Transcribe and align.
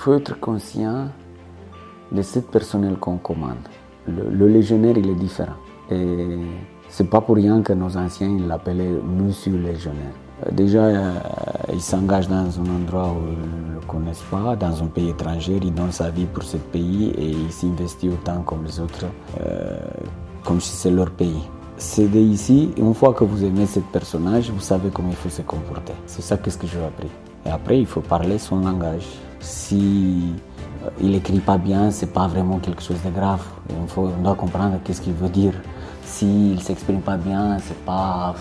faut 0.00 0.14
être 0.14 0.40
conscient 0.40 1.08
de 2.10 2.22
ce 2.22 2.38
personnel 2.38 2.96
qu'on 2.96 3.18
commande. 3.18 3.68
Le, 4.08 4.48
légionnaire, 4.48 4.96
il 4.96 5.10
est 5.10 5.14
différent. 5.14 5.58
Et 5.90 6.38
c'est 6.88 7.08
pas 7.10 7.20
pour 7.20 7.36
rien 7.36 7.60
que 7.60 7.74
nos 7.74 7.94
anciens 7.98 8.38
l'appelaient 8.48 8.98
Monsieur 9.18 9.58
Légionnaire. 9.58 10.16
Euh, 10.46 10.50
déjà, 10.52 10.84
euh, 10.84 11.12
il 11.74 11.82
s'engage 11.82 12.28
dans 12.28 12.48
un 12.60 12.76
endroit 12.78 13.08
où 13.12 13.20
ils 13.30 13.68
ne 13.68 13.74
le 13.74 13.80
connaissent 13.86 14.24
pas, 14.30 14.56
dans 14.56 14.82
un 14.82 14.86
pays 14.86 15.10
étranger, 15.10 15.60
il 15.62 15.74
donne 15.74 15.92
sa 15.92 16.08
vie 16.08 16.24
pour 16.24 16.44
ce 16.44 16.56
pays 16.56 17.10
et 17.18 17.28
il 17.28 17.52
s'investit 17.52 18.08
autant 18.08 18.40
comme 18.40 18.64
les 18.64 18.80
autres, 18.80 19.04
euh, 19.42 19.78
comme 20.46 20.62
si 20.62 20.74
c'est 20.74 20.90
leur 20.90 21.10
pays. 21.10 21.42
C'est 21.76 22.06
ici, 22.06 22.70
une 22.78 22.94
fois 22.94 23.12
que 23.12 23.24
vous 23.24 23.44
aimez 23.44 23.66
ce 23.66 23.80
personnage, 23.80 24.50
vous 24.50 24.60
savez 24.60 24.88
comment 24.88 25.10
il 25.10 25.16
faut 25.16 25.28
se 25.28 25.42
comporter. 25.42 25.92
C'est 26.06 26.22
ça 26.22 26.38
que, 26.38 26.50
ce 26.50 26.56
que 26.56 26.66
j'ai 26.66 26.82
appris. 26.82 27.10
Et 27.44 27.50
après, 27.50 27.78
il 27.78 27.86
faut 27.86 28.00
parler 28.00 28.38
son 28.38 28.60
langage. 28.60 29.06
Si 29.40 30.34
il 31.00 31.14
écrit 31.14 31.40
pas 31.40 31.58
bien, 31.58 31.90
c'est 31.90 32.12
pas 32.12 32.26
vraiment 32.26 32.58
quelque 32.58 32.82
chose 32.82 33.00
de 33.04 33.10
grave. 33.10 33.42
Faut, 33.88 34.10
on 34.18 34.22
doit 34.22 34.34
comprendre 34.34 34.78
qu'est-ce 34.84 35.00
qu'il 35.00 35.14
veut 35.14 35.28
dire. 35.28 35.54
S'il 36.04 36.60
s'exprime 36.62 37.00
pas 37.00 37.16
bien, 37.16 37.58
c'est 37.58 37.78
pas. 37.84 38.34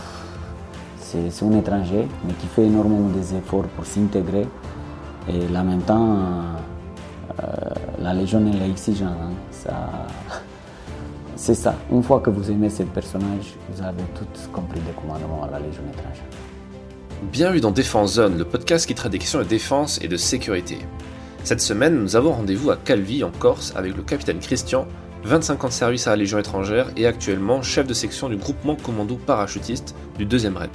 C'est 0.99 1.43
un 1.43 1.51
étranger, 1.53 2.07
mais 2.25 2.33
qui 2.33 2.45
fait 2.45 2.65
énormément 2.65 3.09
des 3.09 3.33
efforts 3.35 3.65
pour 3.75 3.85
s'intégrer. 3.85 4.47
Et 5.27 5.47
là, 5.47 5.63
même 5.63 5.81
temps, 5.81 6.17
euh, 7.41 7.45
la 7.99 8.13
Légion 8.13 8.45
est 8.45 8.69
exigeante. 8.69 9.09
Hein. 9.09 9.31
Ça... 9.51 9.89
C'est 11.35 11.55
ça. 11.55 11.73
Une 11.91 12.03
fois 12.03 12.19
que 12.19 12.29
vous 12.29 12.51
aimez 12.51 12.69
ce 12.69 12.83
personnage, 12.83 13.55
vous 13.69 13.81
avez 13.81 14.03
tout 14.13 14.25
compris 14.51 14.81
des 14.81 14.91
commandements 14.91 15.43
à 15.45 15.51
la 15.51 15.59
Légion 15.59 15.83
étrangère. 15.91 16.38
Bienvenue 17.21 17.59
dans 17.59 17.71
Défense 17.71 18.13
Zone, 18.13 18.37
le 18.37 18.45
podcast 18.45 18.87
qui 18.87 18.95
traite 18.95 19.11
des 19.11 19.19
questions 19.19 19.39
de 19.39 19.43
défense 19.43 19.99
et 20.01 20.07
de 20.07 20.15
sécurité. 20.15 20.77
Cette 21.43 21.59
semaine, 21.59 21.99
nous 21.99 22.15
avons 22.15 22.31
rendez-vous 22.31 22.71
à 22.71 22.77
Calvi, 22.77 23.25
en 23.25 23.29
Corse, 23.29 23.73
avec 23.75 23.97
le 23.97 24.03
capitaine 24.03 24.39
Christian, 24.39 24.87
25 25.25 25.65
ans 25.65 25.67
de 25.67 25.73
service 25.73 26.07
à 26.07 26.11
la 26.11 26.15
Légion 26.15 26.39
étrangère 26.39 26.87
et 26.95 27.05
actuellement 27.05 27.61
chef 27.61 27.85
de 27.85 27.93
section 27.93 28.29
du 28.29 28.37
groupement 28.37 28.77
commando 28.77 29.17
parachutiste 29.17 29.95
du 30.17 30.25
2e 30.25 30.55
REP. 30.55 30.71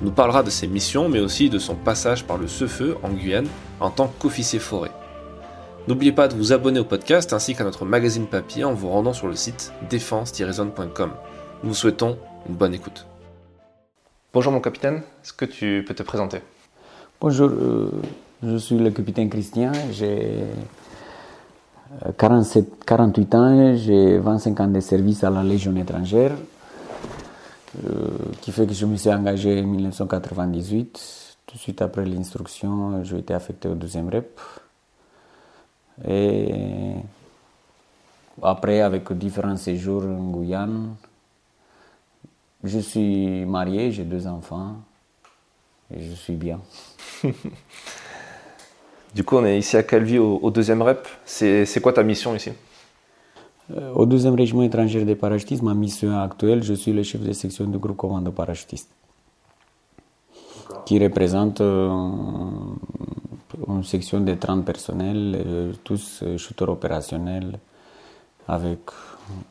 Il 0.00 0.06
nous 0.06 0.10
parlera 0.10 0.42
de 0.42 0.50
ses 0.50 0.66
missions, 0.66 1.08
mais 1.08 1.20
aussi 1.20 1.48
de 1.48 1.60
son 1.60 1.76
passage 1.76 2.24
par 2.24 2.38
le 2.38 2.48
Cefeu 2.48 2.96
en 3.04 3.10
Guyane 3.10 3.48
en 3.78 3.90
tant 3.90 4.12
qu'officier 4.18 4.58
forêt. 4.58 4.90
N'oubliez 5.86 6.12
pas 6.12 6.26
de 6.26 6.34
vous 6.34 6.52
abonner 6.52 6.80
au 6.80 6.84
podcast 6.84 7.32
ainsi 7.32 7.54
qu'à 7.54 7.62
notre 7.62 7.84
magazine 7.84 8.26
papier 8.26 8.64
en 8.64 8.74
vous 8.74 8.88
rendant 8.88 9.12
sur 9.12 9.28
le 9.28 9.36
site 9.36 9.72
défense-zone.com. 9.88 11.12
Nous 11.62 11.68
vous 11.68 11.74
souhaitons 11.76 12.18
une 12.48 12.56
bonne 12.56 12.74
écoute. 12.74 13.06
Bonjour 14.34 14.50
mon 14.50 14.60
capitaine, 14.60 15.02
est-ce 15.22 15.34
que 15.34 15.44
tu 15.44 15.84
peux 15.86 15.92
te 15.92 16.02
présenter? 16.02 16.38
Bonjour, 17.20 17.50
euh, 17.50 17.90
je 18.42 18.56
suis 18.56 18.78
le 18.78 18.90
capitaine 18.90 19.28
Christian, 19.28 19.72
j'ai 19.90 20.44
47, 22.16 22.82
48 22.86 23.34
ans, 23.34 23.76
j'ai 23.76 24.16
25 24.16 24.58
ans 24.60 24.68
de 24.68 24.80
service 24.80 25.22
à 25.22 25.28
la 25.28 25.42
Légion 25.42 25.76
étrangère, 25.76 26.32
euh, 27.84 28.08
qui 28.40 28.52
fait 28.52 28.66
que 28.66 28.72
je 28.72 28.86
me 28.86 28.96
suis 28.96 29.12
engagé 29.12 29.60
en 29.60 29.66
1998. 29.66 31.36
Tout 31.44 31.54
de 31.54 31.60
suite 31.60 31.82
après 31.82 32.06
l'instruction, 32.06 33.04
j'ai 33.04 33.18
été 33.18 33.34
affecté 33.34 33.68
au 33.68 33.74
12e 33.74 34.08
REP. 34.08 34.40
Et 36.08 36.94
après, 38.42 38.80
avec 38.80 39.12
différents 39.12 39.58
séjours 39.58 40.04
en 40.04 40.30
Guyane, 40.30 40.94
je 42.64 42.78
suis 42.78 43.44
marié, 43.44 43.90
j'ai 43.92 44.04
deux 44.04 44.26
enfants 44.26 44.76
et 45.94 46.02
je 46.02 46.12
suis 46.12 46.34
bien. 46.36 46.60
Du 49.14 49.24
coup, 49.24 49.36
on 49.36 49.44
est 49.44 49.58
ici 49.58 49.76
à 49.76 49.82
Calvi 49.82 50.18
au, 50.18 50.50
deuxième 50.50 50.80
rep. 50.80 51.06
C'est 51.24 51.82
quoi 51.82 51.92
ta 51.92 52.02
mission 52.02 52.34
ici? 52.34 52.50
Euh, 53.70 53.92
Au 53.92 54.06
deuxième 54.06 54.34
régiment 54.34 54.62
étranger 54.62 55.04
de 55.04 55.14
parachutistes, 55.14 55.62
ma 55.62 55.74
mission 55.74 56.18
actuelle, 56.18 56.62
je 56.62 56.72
suis 56.72 56.92
le 56.92 57.02
chef 57.02 57.20
de 57.20 57.32
section 57.32 57.66
du 57.66 57.76
groupe 57.76 57.96
commando 57.96 58.32
parachutiste, 58.32 58.88
qui 60.86 60.98
représente 60.98 61.60
euh, 61.60 61.90
une 63.68 63.84
section 63.84 64.20
de 64.20 64.34
30 64.34 64.64
personnels, 64.64 65.42
euh, 65.46 65.72
tous 65.84 66.24
shooters 66.38 66.70
opérationnels, 66.70 67.58
avec 68.48 68.80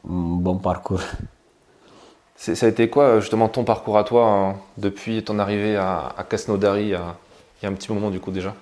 un 0.10 0.38
bon 0.38 0.58
parcours. 0.58 1.02
Ça 2.42 2.66
a 2.66 2.70
été 2.70 2.90
quoi 2.90 3.20
justement 3.20 3.50
ton 3.50 3.64
parcours 3.64 4.00
à 4.00 4.04
toi 4.04 4.26
hein, 4.28 4.56
depuis 4.76 5.24
ton 5.24 5.38
arrivée 5.38 5.76
à, 5.76 6.08
à 6.18 6.26
il 6.82 6.90
y 6.90 6.96
a 6.96 7.16
un 7.64 7.74
petit 7.74 7.92
moment 7.94 8.10
du 8.10 8.20
coup 8.20 8.32
déjà? 8.32 8.56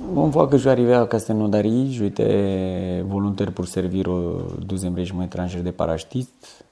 Une 0.00 0.30
fois 0.30 0.46
que 0.46 0.52
je 0.56 0.60
suis 0.60 0.70
arrivé 0.70 0.94
à 0.94 1.04
Castelnaudary, 1.06 1.92
j'étais 1.92 3.02
volontaire 3.02 3.50
pour 3.50 3.66
servir 3.66 4.06
au 4.06 4.42
12e 4.64 4.94
régiment 4.94 5.24
étranger 5.24 5.60
de 5.60 5.72
parachutistes. 5.72 6.64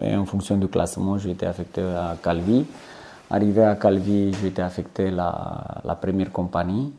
Et 0.00 0.16
en 0.16 0.24
fonction 0.24 0.56
du 0.56 0.66
classement, 0.68 1.18
j'ai 1.18 1.32
été 1.32 1.44
affecté 1.44 1.82
à 1.82 2.16
Calvi. 2.22 2.64
Arrivé 3.28 3.64
à 3.64 3.76
Calvi, 3.76 4.32
j'ai 4.40 4.46
été 4.46 4.62
affecté 4.62 5.08
à 5.08 5.82
la, 5.84 5.94
première 5.94 6.32
compagnie, 6.32 6.90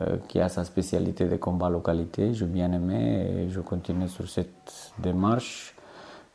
euh, 0.00 0.16
qui 0.26 0.40
a 0.40 0.48
sa 0.48 0.64
spécialité 0.64 1.26
de 1.26 1.36
combat 1.36 1.68
localité. 1.68 2.32
J'ai 2.32 2.46
bien 2.46 2.72
aimé 2.72 3.44
et 3.44 3.50
je 3.50 3.60
continue 3.60 4.08
sur 4.08 4.26
cette 4.26 4.94
démarche. 4.98 5.75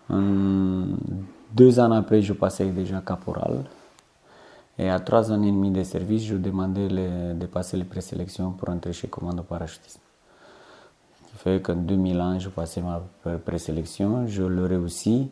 Deux 0.10 1.80
ans 1.80 1.92
après, 1.92 2.22
je 2.22 2.34
passais 2.34 2.66
déjà 2.70 3.02
caporal. 3.02 3.64
Et 4.78 4.90
à 4.90 5.00
trois 5.00 5.32
ans 5.32 5.42
et 5.44 5.52
demi 5.52 5.72
de 5.72 5.84
service, 5.84 6.24
je 6.24 6.36
demandais 6.36 6.88
de 6.88 7.46
passer 7.46 7.78
les 7.78 7.84
présélections 7.84 8.52
pour 8.52 8.70
entrer 8.70 8.94
chez 8.94 9.08
Commando 9.08 9.44
Parachutisme. 9.44 10.00
Ce 11.14 11.32
qui 11.32 11.38
fait 11.38 11.62
qu'en 11.62 11.76
2001, 11.76 12.40
je 12.40 12.50
passais 12.50 12.82
ma 12.82 13.02
présélection, 13.46 14.28
je 14.28 14.44
l'ai 14.44 14.66
réussi. 14.66 15.32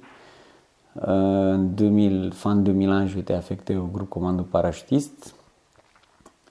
En 1.05 1.57
2000, 1.57 2.31
fin 2.33 2.55
2001, 2.55 3.07
été 3.07 3.33
affecté 3.33 3.75
au 3.75 3.87
groupe 3.87 4.09
Commando 4.09 4.43
Parachutiste. 4.43 5.33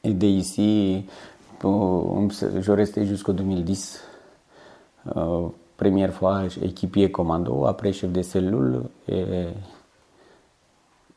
Et 0.04 0.14
d'ici, 0.14 1.04
je 1.62 2.72
restais 2.72 3.04
jusqu'en 3.04 3.32
2010. 3.32 4.02
Euh, 5.16 5.48
première 5.78 6.12
fois 6.12 6.42
équipier 6.60 7.10
commando, 7.10 7.64
après 7.64 7.92
chef 7.94 8.12
de 8.12 8.22
cellule. 8.22 8.82
Et 9.08 9.24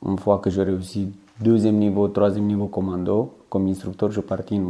une 0.05 0.17
fois 0.17 0.37
que 0.39 0.49
j'ai 0.49 0.63
réussi 0.63 1.11
deuxième 1.41 1.77
niveau, 1.77 2.07
troisième 2.07 2.45
niveau 2.45 2.67
commando. 2.67 3.33
Comme 3.49 3.67
instructeur, 3.67 4.11
je 4.11 4.21
partis 4.21 4.61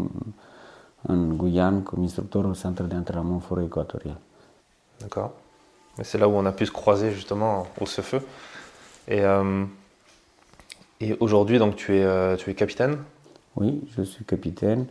en, 1.07 1.16
Guyane 1.34 1.84
comme 1.84 2.03
instructeur 2.03 2.46
au 2.46 2.53
centre 2.53 2.84
d'entraînement 2.84 3.40
forêt 3.40 3.66
équatoriale. 3.66 4.18
D'accord. 5.00 5.34
C'est 6.02 6.18
là 6.18 6.28
où 6.28 6.34
on 6.34 6.46
a 6.46 6.52
pu 6.52 6.66
se 6.66 6.72
croiser 6.72 7.12
justement 7.12 7.68
au 7.79 7.85
ce 7.85 8.02
feu. 8.02 8.22
Et, 9.08 9.22
euh, 9.22 9.66
et 11.00 11.18
aujourd'hui, 11.19 11.59
donc 11.59 11.75
tu 11.75 11.97
es, 11.97 12.03
euh, 12.03 12.35
tu 12.38 12.50
es 12.50 12.56
capitaine? 12.56 12.97
Oui, 13.56 13.81
je 13.97 14.03
suis 14.03 14.23
capitaine. 14.23 14.85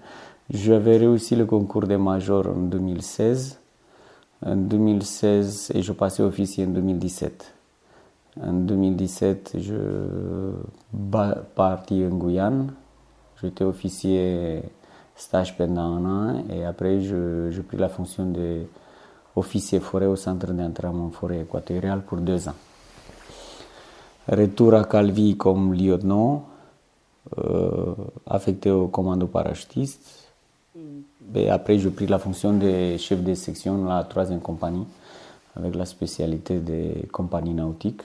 J'avais 0.51 0.97
réussi 0.99 1.37
le 1.37 1.47
concours 1.47 1.87
des 1.87 1.97
majors 1.97 2.49
en 2.49 2.57
2016. 2.57 3.60
En 4.45 4.57
2016 4.57 5.73
et 5.75 5.83
je 5.83 5.93
passais 5.93 6.23
officier 6.23 6.65
en 6.65 6.71
2017. 6.71 7.55
En 8.41 8.53
2017, 8.53 9.57
je 9.59 10.53
parti 11.55 12.05
en 12.05 12.17
Guyane. 12.17 12.73
J'étais 13.43 13.65
officier 13.65 14.63
stage 15.15 15.57
pendant 15.57 15.83
un 15.83 16.05
an 16.05 16.45
et 16.49 16.65
après, 16.65 17.01
j'ai 17.01 17.63
pris 17.63 17.77
la 17.77 17.89
fonction 17.89 18.33
d'officier 19.37 19.81
forêt 19.81 20.07
au 20.07 20.17
centre 20.17 20.53
d'entraînement 20.53 21.11
forêt 21.11 21.41
équatoriale 21.41 22.03
pour 22.03 22.19
deux 22.19 22.49
ans. 22.49 22.57
Retour 24.29 24.75
à 24.75 24.85
Calvi 24.85 25.37
comme 25.37 25.75
lieutenant, 25.75 26.47
euh, 27.39 27.95
affecté 28.27 28.71
au 28.71 28.89
commando 28.89 29.27
parachutiste. 29.27 30.20
Et 31.35 31.51
après, 31.51 31.79
j'ai 31.79 31.91
pris 31.91 32.07
la 32.07 32.19
fonction 32.19 32.53
de 32.53 32.97
chef 32.97 33.23
de 33.23 33.35
section, 33.35 33.85
la 33.85 34.05
troisième 34.05 34.41
compagnie 34.41 34.87
avec 35.57 35.75
la 35.75 35.85
spécialité 35.85 36.59
des 36.59 37.09
compagnies 37.13 37.55
nautiques. 37.55 38.03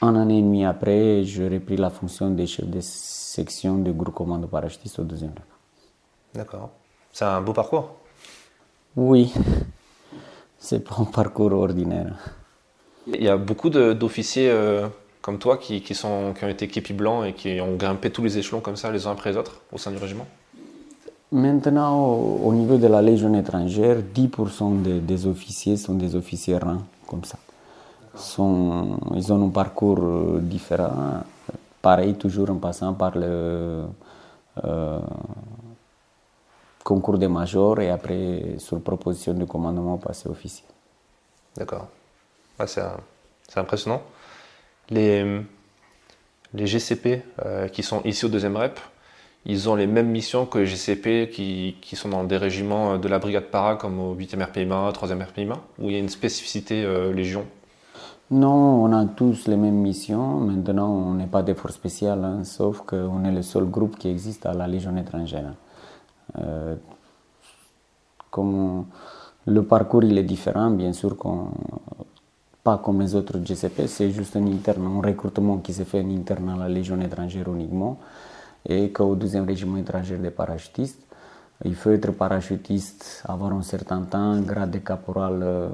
Un 0.00 0.16
an 0.16 0.28
et 0.28 0.40
demi 0.40 0.64
après, 0.64 1.24
j'ai 1.24 1.48
repris 1.48 1.76
la 1.76 1.90
fonction 1.90 2.30
de 2.30 2.44
chef 2.46 2.66
de 2.66 2.80
section 2.80 3.76
du 3.78 3.92
groupe 3.92 4.14
commando 4.14 4.46
parachutiste 4.46 4.98
au 4.98 5.04
deuxième 5.04 5.34
D'accord. 6.34 6.70
C'est 7.12 7.24
un 7.24 7.40
beau 7.40 7.52
parcours 7.52 7.94
Oui. 8.96 9.32
C'est 10.58 10.80
pas 10.80 10.96
un 10.98 11.04
parcours 11.04 11.52
ordinaire. 11.52 12.16
Il 13.06 13.22
y 13.22 13.28
a 13.28 13.36
beaucoup 13.36 13.68
d'officiers 13.70 14.50
euh, 14.50 14.88
comme 15.20 15.38
toi 15.38 15.58
qui, 15.58 15.82
qui, 15.82 15.94
sont, 15.94 16.32
qui 16.36 16.44
ont 16.44 16.48
été 16.48 16.64
équipés 16.64 16.94
blancs 16.94 17.26
et 17.26 17.34
qui 17.34 17.60
ont 17.60 17.76
grimpé 17.76 18.10
tous 18.10 18.24
les 18.24 18.38
échelons 18.38 18.60
comme 18.60 18.76
ça, 18.76 18.90
les 18.90 19.06
uns 19.06 19.12
après 19.12 19.30
les 19.30 19.36
autres, 19.36 19.60
au 19.72 19.78
sein 19.78 19.90
du 19.90 19.98
régiment? 19.98 20.26
Maintenant, 21.34 22.00
au, 22.44 22.52
niveau 22.52 22.76
de 22.76 22.86
la 22.86 23.02
Légion 23.02 23.34
étrangère, 23.34 23.96
10% 24.14 25.04
des 25.04 25.26
officiers 25.26 25.76
sont 25.76 25.94
des 25.94 26.14
officiers 26.14 26.56
rangs, 26.58 26.84
comme 27.08 27.24
ça. 27.24 27.38
Ils 28.14 29.32
ont 29.32 29.44
un 29.44 29.48
parcours 29.48 29.98
euh, 30.00 30.38
différent, 30.40 31.24
pareil, 31.82 32.14
toujours 32.14 32.50
en 32.50 32.54
passant 32.58 32.94
par 32.94 33.16
le, 33.16 33.82
euh, 34.62 35.00
concours 36.84 37.18
des 37.18 37.26
majors 37.26 37.80
et 37.80 37.90
après, 37.90 38.54
sur 38.58 38.80
proposition 38.80 39.34
du 39.34 39.44
commandement, 39.44 39.98
passer 39.98 40.28
officier. 40.28 40.64
D'accord. 41.56 41.88
c'est 42.64 43.58
impressionnant. 43.58 44.02
Les, 44.88 45.42
les 46.52 46.66
GCP 46.68 47.24
euh, 47.44 47.66
qui 47.66 47.82
sont 47.82 48.02
ici 48.04 48.24
au 48.24 48.28
deuxième 48.28 48.56
REP, 48.56 48.78
ils 49.46 49.68
ont 49.68 49.74
les 49.74 49.86
mêmes 49.86 50.08
missions 50.08 50.46
que 50.46 50.58
les 50.58 50.66
GCP 50.66 51.30
qui, 51.30 51.76
qui 51.80 51.96
sont 51.96 52.08
dans 52.08 52.24
des 52.24 52.38
régiments 52.38 52.96
de 52.98 53.08
la 53.08 53.18
brigade 53.18 53.50
para 53.50 53.76
comme 53.76 54.00
au 54.00 54.14
8e 54.14 54.42
RPIMA, 54.42 54.90
3e 54.90 55.22
RPIMA, 55.22 55.54
où 55.78 55.90
il 55.90 55.92
y 55.92 55.96
a 55.96 55.98
une 55.98 56.08
spécificité 56.08 56.82
euh, 56.84 57.12
légion 57.12 57.44
Non, 58.30 58.82
on 58.84 58.92
a 58.92 59.04
tous 59.04 59.46
les 59.46 59.56
mêmes 59.56 59.74
missions. 59.74 60.38
Maintenant, 60.40 60.90
on 60.90 61.14
n'est 61.14 61.26
pas 61.26 61.42
des 61.42 61.54
forces 61.54 61.74
spéciales, 61.74 62.24
hein, 62.24 62.44
sauf 62.44 62.78
qu'on 62.86 63.24
est 63.24 63.32
le 63.32 63.42
seul 63.42 63.64
groupe 63.64 63.98
qui 63.98 64.08
existe 64.08 64.46
à 64.46 64.54
la 64.54 64.66
Légion 64.66 64.96
étrangère. 64.96 65.52
Euh, 66.38 66.76
comme 68.30 68.86
le 69.46 69.62
parcours 69.62 70.04
il 70.04 70.16
est 70.16 70.24
différent, 70.24 70.70
bien 70.70 70.94
sûr, 70.94 71.16
pas 72.64 72.78
comme 72.78 73.02
les 73.02 73.14
autres 73.14 73.38
GCP, 73.44 73.86
c'est 73.88 74.10
juste 74.10 74.36
un 74.36 74.46
interne, 74.46 74.86
un 74.86 75.06
recrutement 75.06 75.58
qui 75.58 75.74
se 75.74 75.82
fait 75.82 76.00
en 76.00 76.10
interne 76.10 76.48
à 76.48 76.56
la 76.56 76.68
Légion 76.70 76.98
étrangère 77.02 77.52
uniquement 77.52 77.98
et 78.68 78.90
qu'au 78.90 79.14
12e 79.16 79.46
régiment 79.46 79.76
étranger 79.76 80.16
des 80.16 80.30
parachutistes. 80.30 81.00
Il 81.64 81.74
faut 81.76 81.90
être 81.90 82.10
parachutiste, 82.12 83.22
avoir 83.26 83.52
un 83.52 83.62
certain 83.62 84.02
temps, 84.02 84.38
grade 84.40 84.72
de 84.72 84.78
caporal 84.78 85.40
euh, 85.42 85.68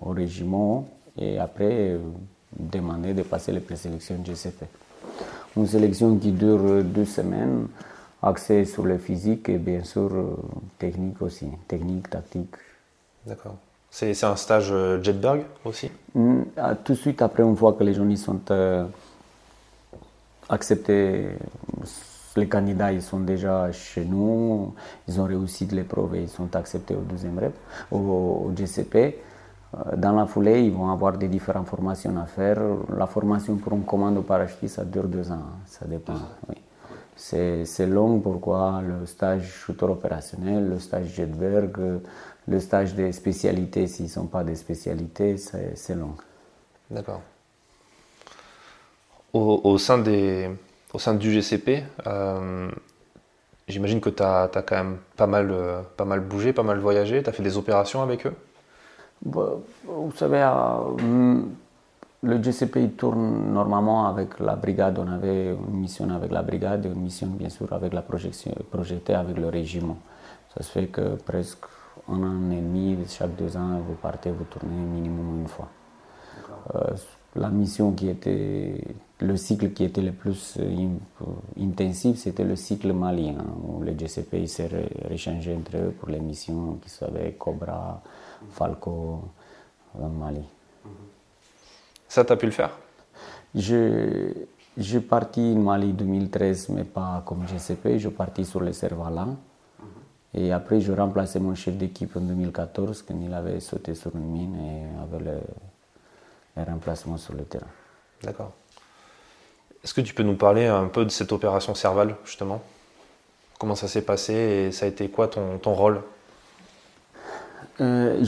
au 0.00 0.10
régiment 0.10 0.88
et 1.18 1.38
après 1.38 1.90
euh, 1.90 1.98
demander 2.58 3.12
de 3.12 3.22
passer 3.22 3.52
les 3.52 3.60
présélections 3.60 4.16
GCP. 4.24 4.66
Une 5.56 5.66
sélection 5.66 6.16
qui 6.16 6.32
dure 6.32 6.84
deux 6.84 7.04
semaines, 7.04 7.66
axée 8.22 8.64
sur 8.64 8.84
le 8.84 8.98
physique 8.98 9.48
et 9.48 9.58
bien 9.58 9.82
sûr 9.82 10.10
euh, 10.12 10.36
technique 10.78 11.20
aussi, 11.22 11.48
technique, 11.66 12.08
tactique. 12.08 12.54
D'accord. 13.26 13.56
C'est 13.90 14.22
un 14.24 14.36
stage 14.36 14.72
Jetberg 15.02 15.42
aussi? 15.64 15.90
Mm, 16.14 16.42
Tout 16.84 16.92
de 16.92 16.98
suite 16.98 17.22
après, 17.22 17.42
une 17.42 17.56
fois 17.56 17.72
que 17.72 17.82
les 17.82 17.94
jeunes 17.94 18.14
sont 18.16 18.40
acceptés 20.48 21.28
les 22.36 22.48
candidats 22.48 22.92
ils 22.92 23.02
sont 23.02 23.20
déjà 23.20 23.70
chez 23.72 24.04
nous, 24.04 24.74
ils 25.08 25.20
ont 25.20 25.24
réussi 25.24 25.66
les 25.66 25.76
l'épreuve 25.76 26.14
et 26.14 26.22
ils 26.22 26.28
sont 26.28 26.54
acceptés 26.54 26.94
au 26.94 27.00
deuxième 27.00 27.38
rep, 27.38 27.54
au, 27.90 28.52
GCP. 28.56 28.96
Euh, 29.74 29.96
dans 29.96 30.12
la 30.12 30.26
foulée, 30.26 30.62
ils 30.62 30.72
vont 30.72 30.90
avoir 30.90 31.18
des 31.18 31.28
différentes 31.28 31.66
formations 31.68 32.16
à 32.18 32.26
faire. 32.26 32.58
La 32.96 33.06
formation 33.06 33.56
pour 33.56 33.72
un 33.72 33.80
commando 33.80 34.22
parachutiste, 34.22 34.76
ça 34.76 34.84
dure 34.84 35.08
deux 35.08 35.30
ans, 35.30 35.42
ça 35.66 35.86
dépend. 35.86 36.14
Oui. 36.48 36.56
C'est 37.18 37.86
long, 37.86 38.20
pourquoi 38.20 38.82
le 38.82 39.06
stage 39.06 39.50
shooter 39.50 39.86
opérationnel, 39.86 40.68
le 40.68 40.78
stage 40.78 41.14
Jetberg, 41.14 42.00
le 42.46 42.60
stage 42.60 42.94
des 42.94 43.10
spécialités, 43.12 43.86
s'ils 43.86 44.06
ne 44.06 44.10
sont 44.10 44.26
pas 44.26 44.44
des 44.44 44.54
spécialités, 44.54 45.38
c'est 45.38 45.94
long. 45.94 46.14
D'accord. 46.90 47.22
au, 49.32 49.78
sein 49.78 49.98
des, 49.98 50.50
au 50.96 50.98
sein 50.98 51.12
du 51.12 51.30
GCP, 51.30 51.84
euh, 52.06 52.70
j'imagine 53.68 54.00
que 54.00 54.08
tu 54.08 54.22
as, 54.22 54.48
quand 54.66 54.76
même 54.76 54.96
pas 55.14 55.26
mal, 55.26 55.50
euh, 55.50 55.82
pas 55.94 56.06
mal 56.06 56.20
bougé, 56.20 56.54
pas 56.54 56.62
mal 56.62 56.78
voyagé. 56.78 57.22
Tu 57.22 57.28
as 57.28 57.34
fait 57.34 57.42
des 57.42 57.58
opérations 57.58 58.00
avec 58.00 58.26
eux? 58.26 58.34
Bah, 59.22 59.58
Vous 59.84 60.12
savez, 60.16 60.40
euh, 60.40 61.42
le 62.22 62.42
GCP 62.42 62.96
tourne 62.96 63.52
normalement 63.52 64.08
avec 64.08 64.40
la 64.40 64.56
brigade. 64.56 64.98
On 64.98 65.12
avait 65.12 65.50
une 65.50 65.80
mission 65.84 66.08
avec 66.08 66.32
la 66.32 66.40
brigade 66.40 66.86
et 66.86 66.88
une 66.88 67.02
mission, 67.02 67.26
bien 67.26 67.50
sûr, 67.50 67.70
avec 67.74 67.92
la 67.92 68.00
projection, 68.00 68.54
projetée 68.70 69.14
avec 69.14 69.36
le 69.36 69.48
régiment. 69.50 69.98
Ça 70.54 70.62
se 70.62 70.70
fait 70.70 70.86
que 70.86 71.16
presque 71.16 71.66
un 72.08 72.22
an 72.22 72.50
et 72.52 72.62
demi, 72.68 72.96
chaque 73.06 73.36
deux 73.36 73.54
ans, 73.54 73.82
vous 73.86 73.96
partez, 73.96 74.30
vous 74.30 74.44
tournez 74.44 74.74
minimum 74.96 75.40
une 75.42 75.48
fois. 75.48 75.68
la 77.34 77.50
mission 77.50 77.92
qui 77.92 78.08
était 78.08 78.80
le 79.20 79.36
cycle 79.36 79.72
qui 79.72 79.84
était 79.84 80.02
le 80.02 80.12
plus 80.12 80.58
euh, 80.58 80.88
intensif, 81.58 82.18
c'était 82.18 82.44
le 82.44 82.54
cycle 82.54 82.92
malien, 82.92 83.36
où 83.62 83.82
les 83.82 83.98
GCP 83.98 84.46
s'est 84.46 84.68
réchangé 85.08 85.54
entre 85.54 85.76
eux 85.76 85.94
pour 85.98 86.10
les 86.10 86.20
missions 86.20 86.78
qui 86.82 86.90
savaient 86.90 87.32
Cobra, 87.32 88.02
Falco, 88.50 89.22
euh, 89.98 90.08
Mali. 90.08 90.44
Ça, 92.08 92.24
tu 92.24 92.32
as 92.32 92.36
pu 92.36 92.46
le 92.46 92.52
faire? 92.52 92.78
J'ai 93.54 95.00
parti 95.00 95.54
en 95.56 95.60
Mali 95.60 95.92
2013, 95.94 96.68
mais 96.68 96.84
pas 96.84 97.22
comme 97.24 97.46
GCP. 97.48 97.94
Je 97.94 98.08
suis 98.08 98.10
parti 98.10 98.44
sur 98.44 98.60
le 98.60 98.72
Cervala. 98.72 99.28
Et 100.34 100.52
après, 100.52 100.80
je 100.82 100.92
remplaçais 100.92 101.40
mon 101.40 101.54
chef 101.54 101.76
d'équipe 101.78 102.14
en 102.16 102.20
2014, 102.20 103.02
quand 103.02 103.14
il 103.24 103.32
avait 103.32 103.60
sauté 103.60 103.94
sur 103.94 104.14
une 104.14 104.26
mine 104.30 104.56
et 104.56 105.02
avait 105.02 105.24
le, 105.24 105.40
le 106.56 106.62
remplacement 106.62 107.16
sur 107.16 107.32
le 107.32 107.44
terrain. 107.44 107.66
D'accord. 108.22 108.52
Est-ce 109.84 109.94
que 109.94 110.00
tu 110.00 110.14
peux 110.14 110.22
nous 110.22 110.36
parler 110.36 110.66
un 110.66 110.86
peu 110.86 111.04
de 111.04 111.10
cette 111.10 111.32
opération 111.32 111.74
Serval, 111.74 112.16
justement? 112.24 112.62
Comment 113.58 113.74
ça 113.74 113.88
s'est 113.88 114.02
passé 114.02 114.34
et 114.34 114.72
ça 114.72 114.86
a 114.86 114.88
été 114.88 115.08
quoi 115.08 115.28
ton, 115.28 115.58
ton 115.58 115.74
rôle? 115.74 116.02
Euh, 117.80 118.22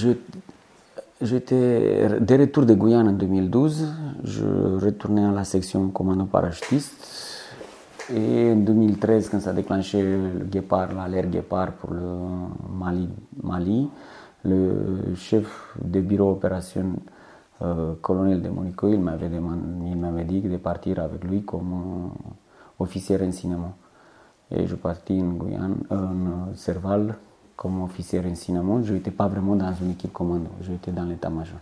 J'étais 1.20 2.20
de 2.20 2.38
retour 2.38 2.64
de 2.64 2.74
Guyane 2.74 3.08
en 3.08 3.12
2012. 3.12 3.88
Je 4.22 4.44
retournais 4.78 5.24
à 5.24 5.32
la 5.32 5.42
section 5.42 5.88
commando 5.88 6.26
parachutiste. 6.26 7.48
Et 8.14 8.52
en 8.52 8.56
2013, 8.56 9.28
quand 9.28 9.40
ça 9.40 9.50
a 9.50 9.52
déclenché 9.52 10.00
le 10.00 10.44
Guépard, 10.44 10.94
l'alerte 10.94 11.30
Guépard 11.30 11.72
pour 11.72 11.90
le 11.92 12.04
Mali, 13.42 13.88
le 14.44 15.14
chef 15.16 15.46
de 15.82 16.00
bureau 16.00 16.30
opération 16.30 16.92
euh, 17.62 17.94
colonel 18.00 18.40
de 18.42 18.48
Monico, 18.48 18.88
il 18.88 19.00
m'avait, 19.00 19.28
dit 20.24 20.40
de 20.40 20.56
partir 20.58 21.00
avec 21.00 21.24
lui 21.24 21.42
comme 21.42 22.10
officier 22.78 23.16
renseignement. 23.16 23.74
Et 24.50 24.66
je 24.66 24.76
partis 24.76 25.20
en 25.20 25.32
Guyane, 25.32 25.76
en 25.90 26.54
Serval, 26.54 27.16
comme 27.56 27.82
officier 27.82 28.20
renseignement. 28.20 28.82
Je 28.82 28.94
n'étais 28.94 29.10
pas 29.10 29.28
vraiment 29.28 29.56
dans 29.56 29.72
une 29.74 29.90
équipe 29.90 30.12
commando, 30.12 30.50
j'étais 30.62 30.92
dans 30.92 31.04
l'état-major. 31.04 31.58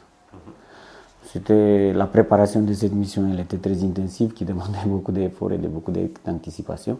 C'était 1.23 1.93
la 1.93 2.07
préparation 2.07 2.63
de 2.63 2.73
cette 2.73 2.93
mission, 2.93 3.29
elle 3.33 3.41
était 3.41 3.59
très 3.59 3.83
intensive, 3.83 4.33
qui 4.33 4.45
demandait 4.45 4.87
beaucoup 4.87 5.11
d'efforts 5.11 5.53
et 5.53 5.59
de 5.59 5.67
beaucoup 5.67 5.91
d'anticipation. 5.91 6.99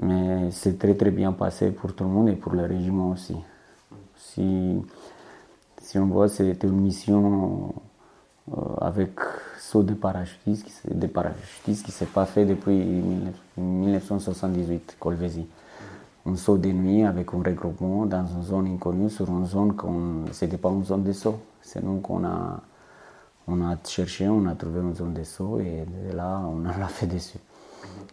Mais 0.00 0.50
c'est 0.50 0.78
très 0.78 0.94
très 0.94 1.12
bien 1.12 1.32
passé 1.32 1.70
pour 1.70 1.94
tout 1.94 2.02
le 2.02 2.10
monde 2.10 2.28
et 2.28 2.34
pour 2.34 2.52
le 2.54 2.64
régiment 2.64 3.10
aussi. 3.10 3.36
Si 4.16 4.82
si 5.84 5.98
on 5.98 6.06
voit, 6.06 6.28
c'était 6.28 6.66
une 6.66 6.80
mission 6.80 7.74
euh, 8.50 8.60
avec 8.80 9.10
saut 9.58 9.82
de 9.82 9.92
parachutistes, 9.92 10.80
parachutistes 11.12 11.84
qui 11.84 11.90
ne 11.90 11.94
s'est 11.94 12.06
pas 12.06 12.24
fait 12.24 12.46
depuis 12.46 13.02
1978, 13.58 14.96
Colvézi. 14.98 15.46
Un 16.26 16.36
saut 16.36 16.56
de 16.56 16.70
nuit 16.70 17.04
avec 17.04 17.34
un 17.34 17.42
regroupement 17.42 18.06
dans 18.06 18.26
une 18.26 18.42
zone 18.42 18.66
inconnue, 18.68 19.10
sur 19.10 19.28
une 19.28 19.44
zone 19.44 19.76
qu'on, 19.76 20.24
c'était 20.32 20.56
pas 20.56 20.70
une 20.70 20.84
zone 20.84 21.02
de 21.02 21.12
saut. 21.12 21.38
C'est 21.60 21.82
nous 21.82 22.00
qu'on 22.00 22.24
a, 22.24 22.60
on 23.46 23.60
a 23.60 23.76
cherché, 23.84 24.26
on 24.26 24.46
a 24.46 24.54
trouvé 24.54 24.80
une 24.80 24.94
zone 24.94 25.12
de 25.12 25.22
saut 25.22 25.60
et 25.60 25.84
de 25.84 26.16
là, 26.16 26.40
on 26.46 26.64
a 26.82 26.88
fait 26.88 27.06
dessus. 27.06 27.38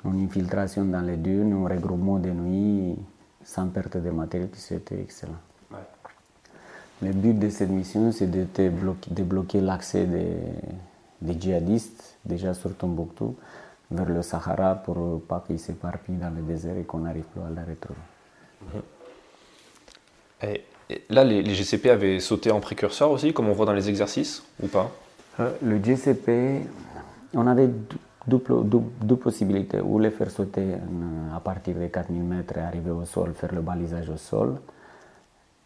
Une 0.03 0.25
infiltration 0.25 0.83
dans 0.83 0.99
les 1.01 1.15
dunes, 1.15 1.53
un 1.53 1.69
regroupement 1.69 2.19
de 2.19 2.31
nuit 2.31 2.97
sans 3.45 3.67
perte 3.69 3.95
de 3.95 4.09
matériel, 4.09 4.49
c'était 4.55 4.99
excellent. 4.99 5.39
Le 7.01 7.11
but 7.13 7.33
de 7.33 7.49
cette 7.49 7.69
mission, 7.69 8.11
c'est 8.11 8.29
de 8.29 8.45
débloquer 9.09 9.59
l'accès 9.59 10.05
des, 10.05 11.39
djihadistes, 11.39 12.17
déjà 12.23 12.53
sur 12.53 12.75
Tombouctou, 12.75 13.35
vers 13.89 14.07
le 14.07 14.21
Sahara 14.21 14.75
pour 14.75 15.21
pas 15.23 15.43
qu'ils 15.45 15.59
s'éparpillent 15.59 16.17
dans 16.17 16.29
le 16.29 16.41
désert 16.43 16.77
et 16.77 16.83
qu'on 16.83 16.99
n'arrive 16.99 17.23
plus 17.23 17.41
à 17.41 17.49
la 17.49 17.61
retrouver. 17.61 17.99
Mhm. 18.61 18.81
Et, 20.43 20.63
là, 21.09 21.23
les, 21.23 21.43
GCP 21.43 21.89
avaient 21.89 22.19
sauté 22.19 22.51
en 22.51 22.59
précurseur 22.59 23.09
aussi, 23.11 23.33
comme 23.33 23.49
on 23.49 23.53
voit 23.53 23.65
dans 23.65 23.73
les 23.73 23.89
exercices, 23.89 24.43
ou 24.61 24.67
pas? 24.67 24.91
Euh, 25.39 25.51
Le 25.63 25.83
GCP, 25.83 26.61
on 27.33 27.47
avait 27.47 27.69
deux, 28.27 29.15
possibilités. 29.15 29.81
Ou 29.81 29.99
les 29.99 30.11
faire 30.11 30.29
sauter 30.29 30.75
à 31.35 31.39
partir 31.39 31.75
de 31.75 31.87
4000 31.87 32.23
mètres 32.23 32.57
et 32.57 32.61
arriver 32.61 32.91
au 32.91 33.05
sol, 33.05 33.33
faire 33.33 33.53
le 33.53 33.61
balisage 33.61 34.09
au 34.09 34.17
sol, 34.17 34.55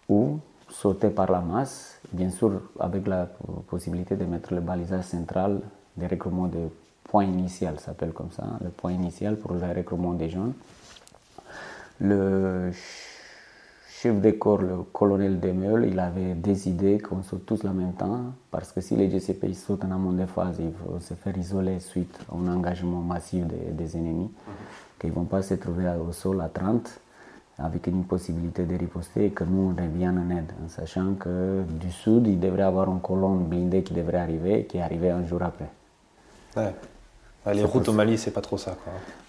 ou 0.07 0.39
sauter 0.82 1.10
par 1.10 1.32
la 1.32 1.39
masse, 1.39 2.00
bien 2.12 2.29
sûr 2.29 2.62
avec 2.79 3.08
la 3.08 3.27
possibilité 3.67 4.15
de 4.15 4.25
mettre 4.25 4.53
le 4.53 4.62
balisage 4.62 5.05
central 5.05 5.62
des 5.96 6.08
recrutements 6.08 6.48
de 6.48 6.70
point 7.03 7.24
initial, 7.24 7.79
s'appelle 7.79 8.12
comme 8.12 8.32
ça, 8.32 8.44
le 8.62 8.70
point 8.70 8.91
initial 8.91 9.38
pour 9.38 9.53
le 9.53 9.60
recrutement 9.60 10.13
des 10.13 10.29
jeunes. 10.29 10.53
Le 12.01 12.72
chef 13.88 14.20
de 14.20 14.32
corps, 14.32 14.62
le 14.62 14.77
colonel 14.91 15.39
Demeul, 15.39 15.86
il 15.86 15.98
avait 15.98 16.34
décidé 16.34 17.00
qu'on 17.00 17.24
saute 17.24 17.46
tous 17.46 17.63
en 17.63 17.74
même 17.74 17.94
temps, 17.94 18.34
parce 18.51 18.74
que 18.74 18.82
si 18.82 18.98
les 18.98 19.10
GCP 19.10 19.53
sautent 19.53 19.86
en 19.86 19.91
amont 19.91 20.12
des 20.12 20.25
phases, 20.25 20.58
ils 20.60 20.72
vont 20.72 21.00
se 21.00 21.13
faire 21.13 21.38
isoler 21.38 21.79
suite 21.79 22.20
à 22.29 22.36
un 22.36 22.53
engagement 22.53 23.00
massif 23.00 23.46
des, 23.46 23.96
ennemis, 23.96 24.29
qu'ils 25.00 25.12
ne 25.12 25.15
vont 25.15 25.24
pas 25.24 25.41
se 25.41 25.53
trouver 25.53 25.89
au 26.05 26.12
sol 26.12 26.41
à 26.41 26.50
30 26.50 27.00
avec 27.57 27.88
une 27.88 28.03
possibilité 28.03 28.63
de 28.63 28.75
riposter 28.77 29.25
et 29.25 29.29
que 29.31 29.43
nous 29.43 29.74
on 29.74 29.81
revienne 29.81 30.19
en 30.19 30.35
aide, 30.35 30.51
en 30.63 30.67
sachant 30.67 31.13
que 31.13 31.63
du 31.63 31.91
sud, 31.91 32.27
il 32.27 32.39
devrait 32.39 32.62
y 32.62 32.65
avoir 32.65 32.89
une 32.89 33.00
colonne 33.00 33.45
blindée 33.45 33.83
qui 33.83 33.93
devrait 33.93 34.17
arriver, 34.17 34.65
qui 34.65 34.77
est 34.77 35.09
un 35.09 35.25
jour 35.25 35.41
après. 35.41 35.69
Ouais. 36.57 36.74
les 37.53 37.63
routes 37.63 37.88
au 37.88 37.93
Mali, 37.93 38.17
c'est 38.17 38.31
pas 38.31 38.41
trop 38.41 38.57
ça. 38.57 38.75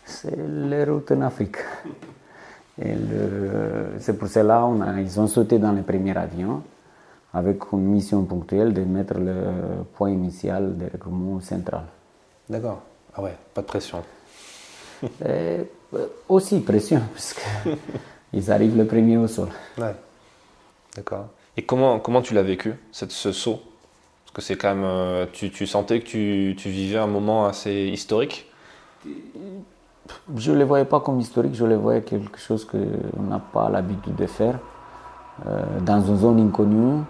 C'est 0.05 0.37
les 0.37 0.85
routes 0.85 1.13
en 1.13 1.23
Afrique. 1.23 1.57
c'est 2.79 4.19
pour 4.19 4.29
cela 4.29 4.69
qu'ils 4.97 5.21
ont 5.21 5.27
sauté 5.27 5.59
dans 5.59 5.73
les 5.73 5.83
premiers 5.83 6.17
avions 6.17 6.63
avec 7.33 7.59
une 7.73 7.85
mission 7.85 8.25
ponctuelle 8.25 8.73
de 8.73 8.83
mettre 8.83 9.19
le 9.19 9.85
point 9.95 10.11
initial 10.11 10.77
de 10.77 10.87
regroupement 10.93 11.41
central. 11.41 11.83
D'accord. 12.49 12.81
Ah 13.15 13.23
ouais, 13.23 13.37
pas 13.53 13.63
de 13.63 13.67
pression. 13.67 14.03
Euh, 15.25 15.65
aussi 16.29 16.61
pression, 16.61 17.03
parce 17.13 17.35
qu'ils 18.33 18.51
arrivent 18.51 18.77
le 18.77 18.87
premier 18.87 19.17
au 19.17 19.27
sol. 19.27 19.49
Ouais. 19.79 19.95
D'accord. 20.95 21.27
Et 21.57 21.63
comment, 21.63 21.99
comment 21.99 22.23
tu 22.23 22.35
l'as 22.35 22.43
vécu, 22.43 22.75
cette, 22.93 23.13
ce 23.13 23.33
saut? 23.33 23.61
Parce 24.25 24.35
que 24.35 24.43
c'est 24.43 24.57
quand 24.57 24.75
même. 24.75 24.85
Euh, 24.85 25.27
tu, 25.33 25.51
tu, 25.51 25.67
sentais 25.67 26.01
que 26.01 26.07
tu, 26.07 26.55
tu, 26.59 26.69
vivais 26.69 26.99
un 26.99 27.07
moment 27.07 27.47
assez 27.47 27.73
historique? 27.73 28.51
Je 30.37 30.53
ne 30.53 30.59
le 30.59 30.65
voyais 30.65 30.85
pas 30.85 31.01
comme 31.01 31.21
historique, 31.21 31.55
je 31.55 31.65
le 31.65 31.77
voyais 31.77 32.03
quelque 32.03 32.39
chose 32.39 32.65
qu'on 32.65 33.23
n'a 33.23 33.39
pas 33.39 33.69
l'habitude 33.69 34.17
de 34.17 34.27
faire. 34.27 34.59
Euh, 35.47 35.81
dans 35.85 36.01
une 36.01 36.17
zone 36.17 36.41
inconnue, 36.41 37.03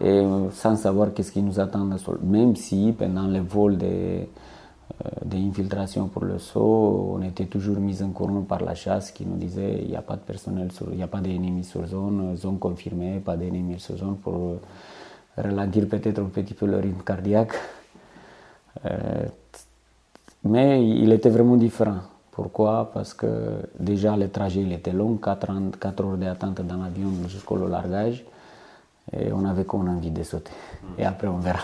et 0.00 0.22
sans 0.52 0.76
savoir 0.76 1.12
qu'est-ce 1.14 1.32
qui 1.32 1.42
nous 1.42 1.58
attend 1.58 1.84
le 1.84 1.98
sol. 1.98 2.18
Même 2.22 2.54
si 2.56 2.94
pendant 2.96 3.26
le 3.26 3.40
vol 3.40 3.76
des, 3.78 4.28
euh, 5.04 6.06
pour 6.12 6.24
le 6.24 6.38
saut, 6.38 7.16
on 7.18 7.22
était 7.22 7.46
toujours 7.46 7.78
mis 7.78 8.02
en 8.02 8.10
courant 8.10 8.42
par 8.42 8.62
la 8.62 8.74
chasse 8.74 9.10
qui 9.10 9.24
nous 9.26 9.36
disait 9.36 9.80
il 9.82 9.88
n'y 9.88 9.96
a 9.96 10.02
pas 10.02 10.16
de 10.16 10.20
personnel, 10.20 10.68
il 10.90 10.96
n'y 10.96 11.02
a 11.02 11.06
pas 11.06 11.20
d'ennemis 11.20 11.64
sur 11.64 11.86
zone, 11.86 12.36
zone 12.36 12.58
confirmée, 12.58 13.20
pas 13.20 13.36
d'ennemis 13.36 13.80
sur 13.80 13.96
zone 13.96 14.16
pour 14.16 14.56
ralentir 15.36 15.88
peut-être 15.88 16.20
un 16.20 16.24
petit 16.26 16.54
peu 16.54 16.66
le 16.66 16.78
rythme 16.78 17.02
cardiaque. 17.02 17.52
Euh, 18.86 19.26
mais 20.44 20.86
il 20.86 21.12
était 21.12 21.30
vraiment 21.30 21.56
différent. 21.56 22.00
Pourquoi? 22.30 22.90
Parce 22.94 23.14
que 23.14 23.60
déjà 23.78 24.16
le 24.16 24.30
trajet 24.30 24.62
il 24.62 24.72
était 24.72 24.92
long, 24.92 25.16
4, 25.16 25.78
4 25.80 26.04
heures 26.04 26.16
d'attente 26.16 26.60
dans 26.62 26.76
l'avion 26.76 27.10
jusqu'au 27.28 27.56
largage. 27.66 28.24
Et 29.12 29.32
on 29.32 29.44
avait 29.44 29.64
qu'on 29.64 29.86
envie 29.86 30.10
de 30.10 30.22
sauter. 30.22 30.52
Et 30.98 31.04
après, 31.04 31.28
on 31.28 31.38
verra. 31.38 31.60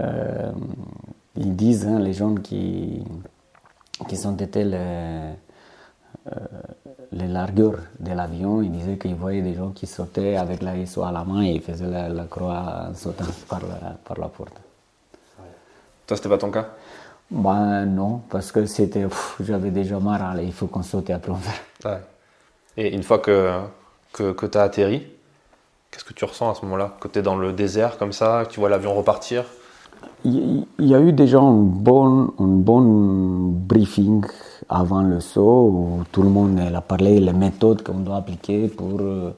Euh, 0.00 0.52
ils 1.36 1.56
disent, 1.56 1.86
hein, 1.86 1.98
les 1.98 2.12
gens 2.12 2.34
qui, 2.34 3.02
qui 4.08 4.16
sont 4.16 4.36
été 4.36 4.64
les, 4.64 4.76
euh, 4.76 6.34
les 7.12 7.28
largueurs 7.28 7.78
de 8.00 8.12
l'avion, 8.12 8.62
ils 8.62 8.70
disaient 8.70 8.98
qu'ils 8.98 9.14
voyaient 9.14 9.42
des 9.42 9.54
gens 9.54 9.70
qui 9.70 9.86
sautaient 9.86 10.36
avec 10.36 10.62
la 10.62 10.84
SO 10.86 11.02
à 11.02 11.12
la 11.12 11.24
main 11.24 11.42
et 11.42 11.52
ils 11.52 11.62
faisaient 11.62 12.08
la, 12.08 12.24
croix 12.24 12.88
en 12.90 12.94
sautant 12.94 13.24
par 13.48 13.60
la, 13.60 13.90
par 14.04 14.18
la 14.18 14.28
porte. 14.28 14.54
Toi, 16.06 16.16
c'était 16.16 16.28
pas 16.28 16.38
ton 16.38 16.50
cas? 16.50 16.68
Ben 17.30 17.86
non, 17.86 18.20
parce 18.28 18.52
que 18.52 18.66
c'était, 18.66 19.06
j'avais 19.40 19.70
déjà 19.70 19.98
marre, 19.98 20.38
il 20.40 20.52
faut 20.52 20.66
qu'on 20.66 20.82
saute 20.82 21.08
et 21.08 21.12
après 21.14 21.32
on 21.32 21.36
verra. 21.36 22.00
Et 22.76 22.94
une 22.94 23.02
fois 23.02 23.18
que, 23.18 23.60
que, 24.12 24.32
que 24.32 24.46
tu 24.46 24.58
as 24.58 24.62
atterri, 24.62 25.06
Qu'est-ce 25.92 26.04
que 26.04 26.14
tu 26.14 26.24
ressens 26.24 26.50
à 26.50 26.54
ce 26.54 26.62
moment-là? 26.62 26.96
Quand 27.00 27.10
tu 27.10 27.18
es 27.18 27.22
dans 27.22 27.36
le 27.36 27.52
désert 27.52 27.98
comme 27.98 28.14
ça, 28.14 28.44
que 28.46 28.52
tu 28.52 28.60
vois 28.60 28.70
l'avion 28.70 28.94
repartir? 28.94 29.44
Il 30.24 30.66
y 30.78 30.94
a 30.94 31.00
eu 31.00 31.12
déjà 31.12 31.40
un 31.40 31.62
bon, 31.62 32.32
un 32.38 32.46
bon 32.46 33.50
briefing 33.66 34.24
avant 34.68 35.02
le 35.02 35.18
saut 35.18 35.68
où 35.68 36.04
tout 36.12 36.22
le 36.22 36.28
monde 36.28 36.60
a 36.60 36.80
parlé 36.80 37.18
les 37.18 37.32
méthodes 37.32 37.82
qu'on 37.82 37.98
doit 37.98 38.16
appliquer 38.16 38.68
pour, 38.68 39.00
euh, 39.00 39.32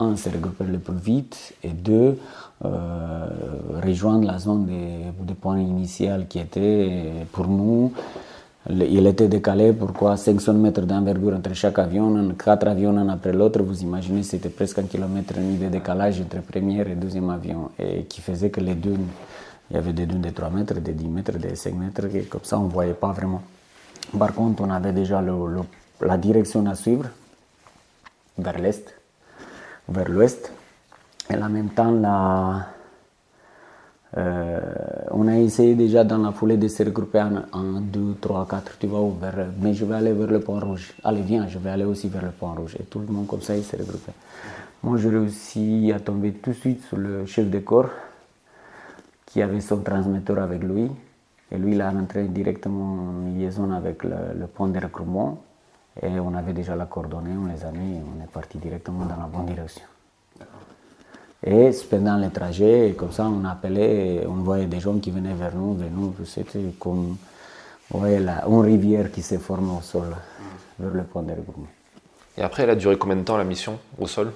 un, 0.00 0.16
se 0.16 0.28
regrouper 0.28 0.64
le 0.64 0.78
plus 0.80 0.96
vite 0.96 1.54
et 1.62 1.68
deux, 1.70 2.18
euh, 2.64 3.28
rejoindre 3.84 4.26
la 4.26 4.38
zone 4.38 4.66
des, 4.66 5.24
des 5.24 5.34
points 5.34 5.60
initial 5.60 6.26
qui 6.26 6.40
était 6.40 7.12
pour 7.30 7.46
nous 7.46 7.92
il 8.70 9.06
était 9.06 9.28
décalé, 9.28 9.74
pourquoi 9.74 10.16
500 10.16 10.54
mètres 10.54 10.82
d'envergure 10.82 11.34
entre 11.34 11.52
chaque 11.54 11.78
avion, 11.78 12.34
quatre 12.42 12.66
avions 12.66 12.96
un 12.96 13.08
après 13.10 13.32
l'autre, 13.32 13.62
vous 13.62 13.82
imaginez, 13.82 14.22
c'était 14.22 14.48
presque 14.48 14.78
un 14.78 14.84
kilomètre 14.84 15.34
et 15.36 15.40
demi 15.40 15.58
de 15.58 15.68
décalage 15.68 16.22
entre 16.22 16.40
premier 16.40 16.80
et 16.80 16.94
deuxième 16.94 17.28
avion, 17.28 17.70
et 17.78 18.04
qui 18.04 18.22
faisait 18.22 18.48
que 18.48 18.60
les 18.60 18.74
dunes, 18.74 19.06
il 19.74 19.78
y 19.78 19.80
avait 19.80 19.92
des 19.92 20.06
dunes 20.06 20.20
de 20.20 20.30
3 20.30 20.50
mètres, 20.50 20.74
de 20.74 20.92
10 20.92 21.08
mètres, 21.08 21.36
de 21.36 21.52
5 21.52 21.74
mètres, 21.74 22.06
comme 22.30 22.44
ça 22.44 22.60
on 22.60 22.66
ne 22.66 22.70
voyait 22.70 22.94
pas 22.94 23.10
vraiment. 23.10 23.42
Par 24.16 24.32
contre, 24.32 24.62
on 24.62 24.70
avait 24.70 24.92
déjà 24.92 25.20
la 26.00 26.16
direction 26.16 26.64
à 26.66 26.76
suivre, 26.76 27.06
vers 28.38 28.58
l'est, 28.60 28.94
vers 29.88 30.08
l'ouest, 30.08 30.52
et 31.28 31.34
en 31.34 31.48
même 31.48 31.70
temps 31.70 31.92
euh, 34.16 34.60
on 35.10 35.26
a 35.26 35.38
essayé 35.38 35.74
déjà 35.74 36.04
dans 36.04 36.18
la 36.18 36.30
foulée 36.30 36.56
de 36.56 36.68
se 36.68 36.84
regrouper 36.84 37.24
en 37.50 37.80
2, 37.80 38.18
3, 38.20 38.46
4, 38.48 38.78
tu 38.78 38.86
vois, 38.86 39.00
vers, 39.20 39.48
mais 39.60 39.74
je 39.74 39.84
vais 39.84 39.96
aller 39.96 40.12
vers 40.12 40.28
le 40.28 40.38
point 40.38 40.60
rouge. 40.60 40.92
Allez, 41.02 41.22
viens, 41.22 41.48
je 41.48 41.58
vais 41.58 41.70
aller 41.70 41.84
aussi 41.84 42.08
vers 42.08 42.22
le 42.22 42.30
point 42.30 42.54
rouge. 42.54 42.76
Et 42.78 42.84
tout 42.84 43.00
le 43.00 43.06
monde 43.08 43.26
comme 43.26 43.42
ça, 43.42 43.56
il 43.56 43.64
s'est 43.64 43.76
regroupé. 43.76 44.12
Moi, 44.84 44.98
j'ai 44.98 45.08
réussi 45.08 45.90
à 45.92 45.98
tomber 45.98 46.30
tout 46.30 46.50
de 46.50 46.54
suite 46.54 46.84
sur 46.86 46.96
le 46.96 47.26
chef 47.26 47.50
de 47.50 47.58
corps 47.58 47.90
qui 49.34 49.42
avait 49.42 49.60
son 49.60 49.78
transmetteur 49.78 50.38
avec 50.38 50.62
lui. 50.62 50.88
Et 51.50 51.58
lui, 51.58 51.72
il 51.72 51.80
a 51.80 51.90
rentré 51.90 52.22
directement 52.28 52.98
en 53.24 53.36
liaison 53.36 53.68
avec 53.72 54.04
le, 54.04 54.46
point 54.46 54.68
de 54.68 54.78
recrutement. 54.78 55.42
Et 56.00 56.20
on 56.20 56.32
avait 56.34 56.52
déjà 56.52 56.76
la 56.76 56.86
coordonnée, 56.86 57.32
on 57.36 57.46
les 57.46 57.64
a 57.64 57.72
mis 57.72 57.96
et 57.96 58.00
on 58.00 58.22
est 58.22 58.30
parti 58.30 58.58
directement 58.58 59.04
dans 59.04 59.16
la 59.16 59.26
bonne 59.26 59.46
direction. 59.46 59.82
Et 61.44 61.70
pendant 61.90 62.16
le 62.16 62.30
trajet, 62.30 62.94
comme 62.96 63.10
ça, 63.10 63.26
on 63.26 63.44
appelait, 63.44 64.24
on 64.28 64.34
voyait 64.34 64.66
des 64.66 64.78
gens 64.78 65.00
qui 65.00 65.10
venaient 65.10 65.34
vers 65.34 65.56
nous, 65.56 65.74
vers 65.74 65.90
nous. 65.90 66.14
C'était 66.24 66.60
comme 66.78 67.16
la, 67.92 68.46
une 68.46 68.60
rivière 68.60 69.10
qui 69.10 69.22
s'est 69.22 69.38
formée 69.38 69.72
au 69.76 69.82
sol, 69.82 70.14
vers 70.78 70.94
le 70.94 71.02
point 71.02 71.24
de 71.24 71.32
regroupement. 71.32 71.66
Et 72.38 72.42
après, 72.42 72.62
elle 72.62 72.70
a 72.70 72.76
duré 72.76 72.96
combien 72.96 73.16
de 73.16 73.22
temps 73.22 73.36
la 73.36 73.42
mission 73.42 73.80
au 73.98 74.06
sol? 74.06 74.30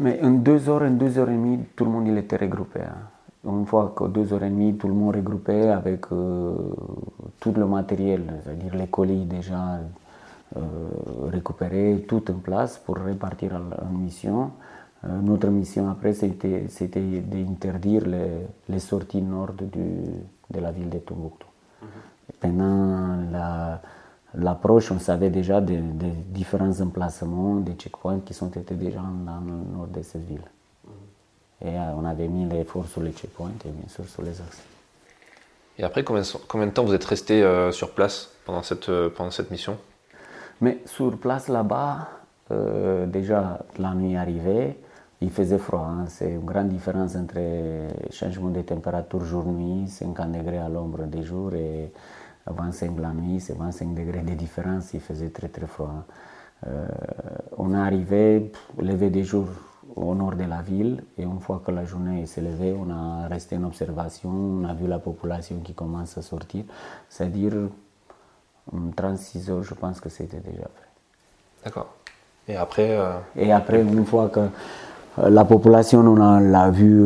Mais 0.00 0.18
en 0.20 0.30
deux 0.30 0.68
heures, 0.68 0.82
en 0.82 0.90
deux 0.90 1.16
heures 1.16 1.30
et 1.30 1.34
demie, 1.34 1.60
tout 1.76 1.84
le 1.84 1.92
monde 1.92 2.08
il 2.08 2.18
était 2.18 2.38
regroupé. 2.38 2.80
Hein. 2.80 3.17
Une 3.44 3.66
fois 3.66 3.92
que 3.94 4.04
deux 4.04 4.32
heures 4.32 4.42
et 4.42 4.50
demie, 4.50 4.76
tout 4.76 4.88
le 4.88 4.94
monde 4.94 5.14
regroupé 5.14 5.68
avec 5.68 6.06
euh, 6.12 6.54
tout 7.38 7.52
le 7.52 7.66
matériel, 7.66 8.24
c'est-à-dire 8.42 8.74
les 8.74 8.88
colis 8.88 9.26
déjà 9.26 9.78
euh, 10.56 10.60
récupérés, 11.30 12.04
tout 12.08 12.28
en 12.30 12.38
place 12.38 12.78
pour 12.78 12.98
repartir 12.98 13.52
en 13.54 13.92
mission. 13.96 14.50
Euh, 15.04 15.20
notre 15.20 15.48
mission 15.48 15.88
après, 15.88 16.14
c'était 16.14 16.66
d'interdire 17.20 18.06
les, 18.08 18.46
les, 18.68 18.80
sorties 18.80 19.22
nord 19.22 19.52
de 19.52 20.60
la 20.60 20.72
ville 20.72 20.88
de 20.88 20.98
Tombouctou. 20.98 21.46
Mhm. 21.80 21.88
Pendant 22.40 23.18
l'approche, 24.34 24.90
on 24.90 24.98
savait 24.98 25.30
déjà 25.30 25.60
des, 25.60 25.80
différents 26.28 26.80
emplacements, 26.80 27.56
des 27.56 27.74
checkpoints 27.74 28.20
qui 28.20 28.34
sont 28.34 28.50
été 28.50 28.74
déjà 28.74 29.00
dans 29.00 29.40
le 29.40 29.76
nord 29.76 29.86
de 29.86 30.02
cette 30.02 30.26
ville. 30.26 30.42
Et 31.64 31.68
euh, 31.68 31.92
on 31.96 32.04
avait 32.04 32.28
mis 32.28 32.48
l'effort 32.48 32.86
sur 32.86 33.02
les 33.02 33.12
checkpoints 33.12 33.52
et 33.64 33.70
bien 33.70 33.88
sûr 33.88 34.08
sur 34.08 34.22
les 34.22 34.40
axes. 34.40 34.62
Et 35.78 35.84
après, 35.84 36.02
combien, 36.04 36.22
combien 36.48 36.66
de 36.66 36.72
temps 36.72 36.84
vous 36.84 36.94
êtes 36.94 37.04
resté 37.04 37.42
euh, 37.42 37.72
sur 37.72 37.92
place 37.92 38.30
pendant 38.44 38.62
cette, 38.62 38.90
pendant 39.10 39.30
cette 39.30 39.50
mission? 39.50 39.78
Mais 40.60 40.78
sur 40.86 41.16
place 41.18 41.48
là-bas, 41.48 42.08
déjà 43.06 43.60
la 43.78 43.94
nuit 43.94 44.16
arrivée, 44.16 44.76
il 45.20 45.30
faisait 45.30 45.58
froid. 45.58 45.86
Hein. 45.88 46.06
C'est 46.08 46.30
une 46.30 46.44
grande 46.44 46.68
différence 46.68 47.14
entre 47.14 47.38
changement 48.10 48.50
de 48.50 48.62
température 48.62 49.24
jour-nuit, 49.24 49.88
50 49.88 50.32
degrés 50.32 50.58
à 50.58 50.68
l'ombre 50.68 51.04
des 51.04 51.22
jours 51.22 51.54
et 51.54 51.92
25 52.46 52.98
la 52.98 53.12
nuit, 53.12 53.40
c'est 53.40 53.56
25 53.56 53.94
degrés 53.94 54.22
de 54.22 54.34
différence. 54.34 54.94
Il 54.94 55.00
faisait 55.00 55.30
très 55.30 55.48
très 55.48 55.66
froid. 55.66 55.92
Hein. 55.96 56.04
Euh, 56.66 56.88
on 57.56 57.72
est 57.72 57.78
arrivé, 57.78 58.50
levé 58.78 59.10
des 59.10 59.22
jours 59.22 59.48
au 60.00 60.14
nord 60.14 60.36
de 60.36 60.44
la 60.44 60.62
ville 60.62 61.02
et 61.18 61.22
une 61.22 61.40
fois 61.40 61.62
que 61.64 61.70
la 61.70 61.84
journée 61.84 62.26
s'est 62.26 62.40
levée, 62.40 62.74
on 62.78 62.90
a 62.90 63.28
resté 63.28 63.56
en 63.56 63.64
observation, 63.64 64.30
on 64.30 64.64
a 64.64 64.74
vu 64.74 64.86
la 64.86 64.98
population 64.98 65.56
qui 65.64 65.74
commence 65.74 66.16
à 66.18 66.22
sortir. 66.22 66.64
C'est-à-dire 67.08 67.52
36 68.96 69.50
heures, 69.50 69.62
je 69.62 69.74
pense 69.74 70.00
que 70.00 70.08
c'était 70.08 70.40
déjà 70.40 70.68
prêt. 70.68 70.88
D'accord. 71.64 71.88
Et 72.46 72.56
après 72.56 72.90
euh, 72.92 73.18
Et 73.36 73.52
après, 73.52 73.82
une 73.82 74.06
fois 74.06 74.28
que 74.28 74.40
euh, 74.40 75.30
la 75.30 75.44
population, 75.44 76.00
on 76.00 76.38
l'a 76.38 76.70
vu 76.70 77.02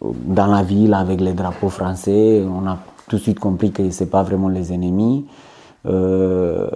dans 0.00 0.46
la 0.46 0.62
ville 0.62 0.94
avec 0.94 1.20
les 1.20 1.32
drapeaux 1.32 1.70
français. 1.70 2.44
On 2.46 2.66
a 2.66 2.78
tout 3.08 3.16
de 3.16 3.20
suite 3.22 3.38
compris 3.38 3.72
que 3.72 3.90
ce 3.90 4.04
n'est 4.04 4.10
pas 4.10 4.22
vraiment 4.22 4.48
les 4.48 4.72
ennemis. 4.72 5.26
Euh, 5.86 6.68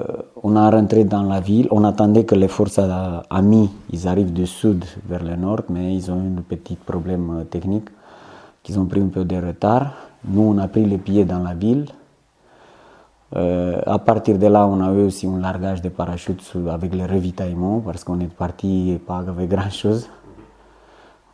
on 0.42 0.54
a 0.56 0.70
rentré 0.70 1.04
dans 1.04 1.22
la 1.22 1.40
ville, 1.40 1.66
on 1.70 1.84
attendait 1.84 2.24
que 2.24 2.34
les 2.34 2.48
forces 2.48 2.78
amies 3.30 3.70
ils 3.90 4.06
arrivent 4.06 4.32
du 4.32 4.46
sud 4.46 4.84
vers 5.08 5.24
le 5.24 5.34
nord, 5.36 5.62
mais 5.70 5.94
ils 5.94 6.10
ont 6.10 6.22
eu 6.22 6.26
un 6.38 6.42
petit 6.42 6.76
problème 6.76 7.46
technique, 7.50 7.88
qu'ils 8.62 8.78
ont 8.78 8.84
pris 8.84 9.00
un 9.00 9.08
peu 9.08 9.24
de 9.24 9.36
retard. 9.36 9.92
Nous, 10.26 10.42
on 10.42 10.58
a 10.58 10.68
pris 10.68 10.84
les 10.84 10.98
pieds 10.98 11.24
dans 11.24 11.38
la 11.38 11.54
ville. 11.54 11.86
Euh, 13.36 13.80
à 13.86 13.98
partir 13.98 14.38
de 14.38 14.46
là, 14.46 14.66
on 14.66 14.80
a 14.80 14.92
eu 14.92 15.04
aussi 15.04 15.26
un 15.26 15.38
largage 15.38 15.82
de 15.82 15.90
parachute 15.90 16.42
avec 16.70 16.94
le 16.94 17.04
ravitaillement 17.04 17.80
parce 17.80 18.04
qu'on 18.04 18.20
est 18.20 18.32
parti 18.32 18.98
pas 19.06 19.18
avec 19.18 19.48
grand 19.54 19.70
chose. 19.70 20.08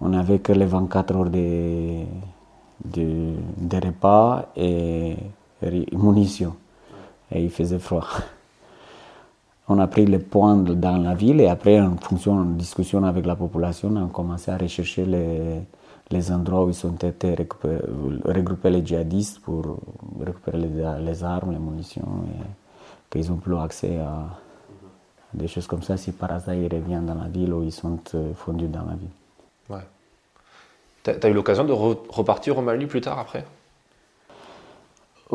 On 0.01 0.09
n'avait 0.09 0.41
que 0.41 0.53
les 0.53 0.67
24 0.67 1.17
heures 1.17 1.31
de, 1.31 2.05
de, 2.85 3.77
repas 3.87 4.47
et, 4.57 5.17
munitions. 5.93 6.55
Et 7.35 7.43
il 7.43 7.51
faisait 7.51 7.79
froid. 7.79 8.07
On 9.69 9.79
a 9.79 9.87
pris 9.87 10.07
les 10.07 10.19
points 10.19 10.57
dans 10.57 10.99
la 10.99 11.15
ville 11.15 11.41
et 11.41 11.49
après, 11.49 11.81
en 11.81 11.97
fonction, 11.97 12.33
en 12.33 12.45
discussion 12.45 13.03
avec 13.05 13.25
la 13.25 13.35
population, 13.35 13.89
on 13.95 14.07
a 14.07 14.09
commencé 14.09 14.51
à 14.51 14.59
rechercher 14.59 15.07
les, 15.07 15.61
les 16.11 16.33
endroits 16.33 16.65
où 16.65 16.71
ils 16.71 16.87
ont 16.87 16.97
été 16.97 17.35
regroupés 17.35 18.71
les 18.71 18.85
djihadistes 18.85 19.41
pour 19.41 19.79
récupérer 20.21 20.59
les, 20.59 21.25
armes, 21.25 21.53
les 21.53 21.59
munitions 21.59 22.25
et 22.29 22.45
qu'ils 23.11 23.33
ont 23.33 23.37
plus 23.37 23.57
accès 23.57 23.99
à, 23.99 24.27
des 25.33 25.49
choses 25.49 25.67
comme 25.67 25.83
ça 25.83 25.97
si 25.97 26.13
par 26.13 26.33
hasard 26.33 26.55
ils 26.55 26.73
reviennent 26.73 27.07
dans 27.07 27.15
la 27.15 27.29
ville 27.29 27.53
ou 27.53 27.63
ils 27.65 27.73
sont 27.73 27.99
euh, 28.15 28.33
fondus 28.35 28.69
dans 28.69 28.85
la 28.85 28.95
ville. 28.95 29.09
Ouais. 29.69 29.87
Tu 31.03 31.11
as, 31.11 31.29
eu 31.29 31.33
l'occasion 31.33 31.65
de 31.65 31.73
repartir 31.73 32.59
au 32.59 32.63
Mali 32.63 32.87
plus 32.87 33.01
tard 33.01 33.19
après? 33.19 33.45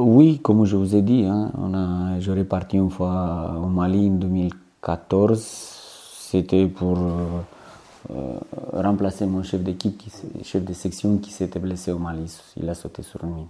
Oui, 0.02 0.40
comme 0.40 0.64
je 0.66 0.78
vous 0.78 0.96
ai 0.96 1.02
dit, 1.02 1.26
hein, 1.26 1.52
on 1.58 2.20
je 2.22 2.32
reparti 2.32 2.78
une 2.78 2.90
fois 2.90 3.54
au 3.62 3.68
Mali 3.68 4.08
en 4.10 4.16
2014. 4.16 5.40
C'était 5.42 6.68
pour. 6.68 6.98
Euh, 6.98 7.42
euh, 8.12 8.40
remplacer 8.72 9.26
mon 9.26 9.44
chef 9.44 9.62
d'équipe, 9.62 10.02
chef 10.42 10.64
de 10.64 10.74
section 10.74 11.18
qui 11.18 11.32
s'était 11.32 11.60
blessé 11.60 11.92
au 11.92 12.00
Mali. 12.00 12.34
Il 12.56 12.68
a 12.70 12.74
sauté 12.74 13.04
sur 13.04 13.24
une 13.26 13.36
mine. 13.36 13.48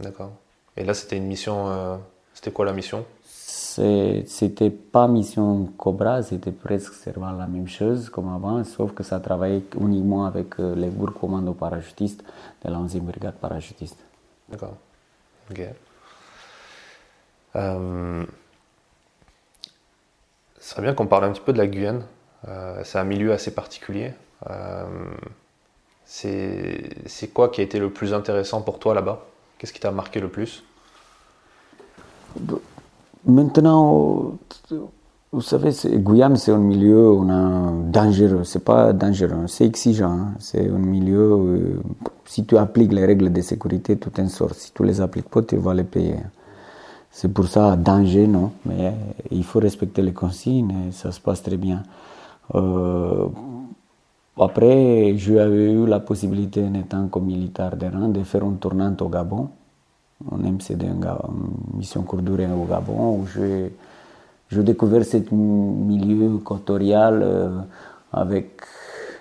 D'accord. 0.00 0.32
Et 0.76 0.84
là, 0.84 0.94
c'était 0.94 1.16
une 1.16 1.26
mission. 1.26 1.68
Euh, 1.68 1.96
c'était 2.34 2.50
quoi 2.50 2.64
la 2.64 2.72
mission? 2.72 3.04
C'était 3.24 4.70
pas 4.70 5.06
mission 5.08 5.68
Cobra, 5.78 6.22
c'était 6.22 6.52
presque 6.52 6.92
la 7.06 7.46
même 7.46 7.68
chose 7.68 8.08
comme 8.10 8.28
avant, 8.28 8.62
sauf 8.64 8.92
que 8.92 9.02
ça 9.02 9.20
travaillait 9.20 9.64
uniquement 9.80 10.26
avec 10.26 10.58
les 10.58 10.88
groupes 10.88 11.18
commandos 11.18 11.54
parachutistes 11.54 12.22
de 12.64 12.70
la 12.70 12.78
11e 12.78 13.00
brigade 13.00 13.34
parachutiste. 13.34 13.98
D'accord. 14.48 14.74
Ok. 15.50 15.60
Euh, 17.56 18.24
ce 20.58 20.70
serait 20.70 20.82
bien 20.82 20.94
qu'on 20.94 21.06
parle 21.06 21.24
un 21.24 21.32
petit 21.32 21.40
peu 21.40 21.52
de 21.52 21.58
la 21.58 21.66
Guyane. 21.66 22.04
Euh, 22.48 22.80
c'est 22.84 22.98
un 22.98 23.04
milieu 23.04 23.32
assez 23.32 23.54
particulier. 23.54 24.12
Euh, 24.50 25.14
c'est 26.06 27.32
quoi 27.32 27.48
qui 27.48 27.60
a 27.60 27.64
été 27.64 27.78
le 27.78 27.90
plus 27.90 28.12
intéressant 28.12 28.62
pour 28.62 28.78
toi 28.78 28.94
là-bas? 28.94 29.24
Qu'est-ce 29.58 29.72
qui 29.72 29.80
t'a 29.80 29.90
marqué 29.90 30.20
le 30.20 30.28
plus? 30.28 30.64
Maintenant, 33.24 34.36
vous 35.34 35.40
savez, 35.40 35.72
Guyane, 35.96 36.36
c'est 36.36 36.52
un 36.52 36.58
milieu 36.58 37.10
on 37.10 37.28
a 37.28 37.72
dangereux. 37.90 38.44
C'est 38.44 38.64
pas 38.64 38.92
dangereux, 38.92 39.46
c'est 39.48 39.66
exigeant. 39.66 40.12
Hein. 40.12 40.34
C'est 40.38 40.70
un 40.70 40.78
milieu 40.78 41.34
où, 41.34 41.82
si 42.24 42.44
tu 42.46 42.56
appliques 42.56 42.92
les 42.92 43.04
règles 43.04 43.32
de 43.32 43.40
sécurité, 43.40 43.96
tout 43.96 44.12
en 44.20 44.28
sort. 44.28 44.54
Si 44.54 44.72
tu 44.72 44.84
les 44.84 45.00
appliques 45.00 45.28
pas, 45.28 45.42
tu 45.42 45.56
vas 45.56 45.74
les 45.74 45.82
payer. 45.82 46.18
C'est 47.10 47.32
pour 47.32 47.48
ça, 47.48 47.74
danger, 47.74 48.28
non. 48.28 48.52
Mais 48.64 48.92
il 49.32 49.42
faut 49.42 49.58
respecter 49.58 50.02
les 50.02 50.12
consignes 50.12 50.88
et 50.88 50.92
ça 50.92 51.10
se 51.10 51.20
passe 51.20 51.42
très 51.42 51.56
bien. 51.56 51.82
Euh, 52.54 53.26
après, 54.38 55.14
j'avais 55.16 55.72
eu 55.72 55.84
la 55.86 55.98
possibilité, 55.98 56.62
en 56.62 56.74
étant 56.74 57.08
comme 57.08 57.24
militaire 57.26 57.76
de 57.76 57.88
de 57.88 58.22
faire 58.22 58.44
une 58.44 58.58
tournante 58.58 59.02
au 59.02 59.08
Gabon, 59.08 59.48
en 60.30 60.38
MCD, 60.38 60.86
une 60.86 61.04
mission 61.76 62.02
courte 62.02 62.22
durée 62.22 62.46
au 62.46 62.66
Gabon, 62.66 63.18
où 63.18 63.26
j'ai 63.26 63.72
découvert 64.50 65.04
ce 65.04 65.18
milieu 65.32 66.36
équatorial 66.36 67.20
euh, 67.22 67.60
avec, 68.12 68.60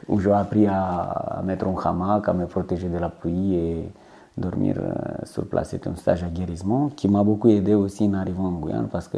où 0.08 0.20
j'ai 0.20 0.32
appris 0.32 0.68
à, 0.68 1.42
mettre 1.44 1.68
un 1.68 1.76
hamac, 1.84 2.28
à 2.28 2.34
me 2.34 2.46
protéger 2.46 2.90
de 2.90 2.98
la 2.98 3.10
pluie 3.10 3.56
et 3.56 3.90
dormir 4.38 4.76
euh, 4.80 4.92
sur 5.26 5.46
place. 5.46 5.70
C'était 5.70 5.90
un 5.90 5.96
stage 5.96 6.24
à 6.24 6.28
guérissement 6.28 6.90
qui 6.96 7.08
m'a 7.08 7.24
beaucoup 7.24 7.50
aidé 7.50 7.74
aussi 7.74 8.06
en 8.06 8.14
arrivant 8.14 8.46
en 8.46 8.60
Guyane 8.60 8.88
parce 8.92 9.08
que 9.08 9.18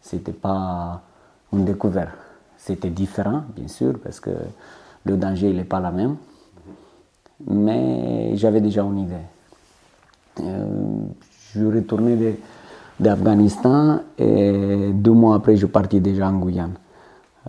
c'était 0.00 0.32
pas 0.32 1.02
une 1.52 1.64
découverte. 1.64 2.10
C'était 2.56 2.90
différent, 2.90 3.42
bien 3.54 3.68
sûr, 3.68 3.98
parce 4.02 4.20
que 4.20 4.30
le 5.04 5.16
danger 5.16 5.52
n'est 5.52 5.64
pas 5.64 5.80
le 5.80 5.90
même. 5.96 6.16
Mais 7.46 8.36
j'avais 8.36 8.60
déjà 8.60 8.82
une 8.82 8.98
idée. 8.98 9.14
Euh, 10.40 10.66
je 11.54 11.64
retournais 11.64 12.16
d'Afghanistan 13.00 14.00
et 14.18 14.90
deux 14.92 15.12
mois 15.12 15.36
après, 15.36 15.56
je 15.56 15.66
partis 15.66 16.00
déjà 16.00 16.28
en 16.28 16.38
Guyane. 16.38 16.74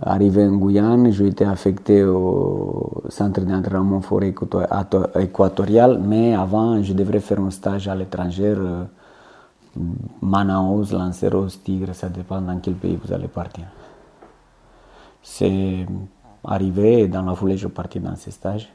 Arrivé 0.02 0.46
en 0.46 0.56
Guyane, 0.56 1.10
j'ai 1.12 1.26
été 1.26 1.44
affecté 1.44 2.02
au 2.04 3.02
centre 3.08 3.40
d'entraînement 3.42 4.00
forêt 4.00 4.32
équatoriale, 5.18 6.00
mais 6.02 6.34
avant, 6.34 6.82
je 6.82 6.92
devrais 6.92 7.20
faire 7.20 7.40
un 7.40 7.50
stage 7.50 7.88
à 7.88 7.94
l'étranger, 7.94 8.54
euh, 8.56 8.84
Manaus, 10.22 10.92
Lanceros, 10.92 11.48
Tigre, 11.62 11.94
ça 11.94 12.08
dépend 12.08 12.40
dans 12.40 12.58
quel 12.60 12.74
pays 12.74 12.98
vous 13.02 13.12
allez 13.12 13.28
partir. 13.28 13.64
C'est 15.22 15.86
arrivé 16.44 17.00
et 17.00 17.08
dans 17.08 17.22
la 17.22 17.34
foulée, 17.34 17.56
je 17.56 17.66
suis 17.66 17.68
parti 17.68 18.00
dans 18.00 18.16
ce 18.16 18.30
stage. 18.30 18.68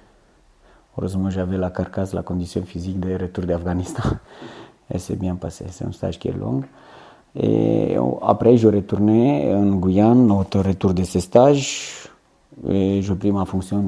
Heureusement, 0.98 1.30
j'avais 1.30 1.58
la 1.58 1.72
carcasse, 1.72 2.14
la 2.14 2.24
condition 2.24 2.64
physique 2.64 3.00
de 3.00 3.18
retour 3.18 3.46
d'Afghanistan. 3.46 4.04
Et 4.94 5.00
c'est 5.00 5.16
bien 5.16 5.36
passé. 5.36 5.66
C'est 5.72 5.86
un 5.86 5.92
stage 5.92 6.20
qui 6.20 6.28
est 6.28 6.38
long. 6.38 6.62
Et 7.36 7.98
après, 8.22 8.58
je 8.58 8.68
retourné 8.68 9.54
en 9.54 9.76
Guyane 9.76 10.32
au 10.32 10.38
retour 10.38 10.94
de 10.94 11.04
ce 11.04 11.20
stage. 11.20 12.10
Et 12.68 13.02
j'ai 13.02 13.16
pris 13.16 13.32
ma 13.32 13.46
fonction 13.46 13.84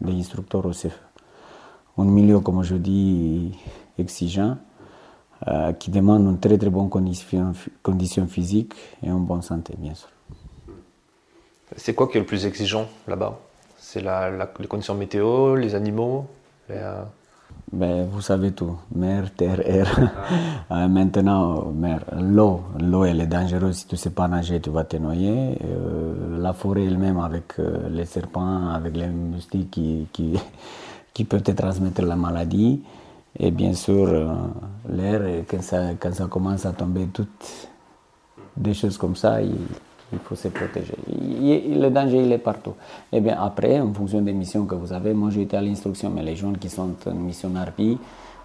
d'instructeur 0.00 0.66
au 0.66 0.70
CFE. 0.70 1.00
Un 1.96 2.04
milieu, 2.04 2.40
comme 2.40 2.62
je 2.62 2.76
dis, 2.76 3.52
exigeant, 3.98 4.56
euh, 5.46 5.72
qui 5.72 5.90
demande 5.90 6.22
une 6.22 6.40
très 6.40 6.58
très 6.58 6.70
bonne 6.70 6.88
condition, 6.88 7.52
condition 7.82 8.26
physique 8.26 8.74
et 9.02 9.08
une 9.08 9.24
bonne 9.24 9.42
santé, 9.42 9.74
bien 9.78 9.94
sûr. 9.94 10.08
C'est 11.76 11.94
quoi 11.94 12.08
qui 12.08 12.16
est 12.16 12.20
le 12.20 12.26
plus 12.26 12.46
exigeant 12.46 12.86
là-bas? 13.06 13.38
C'est 13.76 14.00
la, 14.00 14.30
les 14.58 14.66
conditions 14.66 14.94
météo, 14.94 15.54
les 15.54 15.74
animaux 15.74 16.26
euh, 16.70 17.04
ben, 17.72 18.08
Vous 18.10 18.20
savez 18.20 18.52
tout. 18.52 18.76
Mer, 18.94 19.32
terre, 19.34 19.60
air. 19.66 19.88
Euh, 20.70 20.86
maintenant, 20.86 21.72
mer, 21.74 22.04
l'eau. 22.20 22.60
L'eau, 22.78 23.04
elle 23.04 23.22
est 23.22 23.26
dangereuse. 23.26 23.76
Si 23.76 23.86
tu 23.86 23.94
ne 23.94 23.98
sais 23.98 24.10
pas 24.10 24.28
nager, 24.28 24.60
tu 24.60 24.68
vas 24.68 24.84
te 24.84 24.98
noyer. 24.98 25.58
Euh, 25.64 26.38
la 26.38 26.52
forêt 26.52 26.84
elle-même, 26.84 27.18
avec 27.18 27.54
les 27.90 28.04
serpents, 28.04 28.68
avec 28.68 28.94
les 28.94 29.06
moustiques 29.08 29.70
qui, 29.70 30.06
qui, 30.12 30.38
qui 31.14 31.24
peuvent 31.24 31.42
te 31.42 31.52
transmettre 31.52 32.02
la 32.02 32.16
maladie. 32.16 32.82
Et 33.38 33.50
bien 33.50 33.72
sûr, 33.72 34.06
l'air, 34.90 35.22
quand 35.48 35.62
ça, 35.62 35.94
quand 35.98 36.12
ça 36.12 36.26
commence 36.26 36.66
à 36.66 36.72
tomber, 36.72 37.06
toutes 37.06 37.68
des 38.58 38.74
choses 38.74 38.98
comme 38.98 39.16
ça, 39.16 39.40
il 39.40 39.56
faut 40.18 40.34
se 40.34 40.48
protéger. 40.48 40.94
le 41.08 41.88
danger, 41.90 42.22
il 42.24 42.32
est 42.32 42.38
partout. 42.38 42.74
Et 43.12 43.18
eh 43.18 43.20
bien 43.20 43.38
après, 43.40 43.78
en 43.80 43.92
fonction 43.92 44.22
des 44.22 44.32
missions 44.32 44.64
que 44.64 44.74
vous 44.74 44.92
avez, 44.92 45.12
moi 45.12 45.30
j'ai 45.30 45.42
été 45.42 45.56
à 45.56 45.60
l'instruction, 45.60 46.10
mais 46.10 46.22
les 46.22 46.36
gens 46.36 46.52
qui 46.52 46.70
sont 46.70 46.94
en 47.06 47.14
mission 47.14 47.50
RP, 47.50 47.98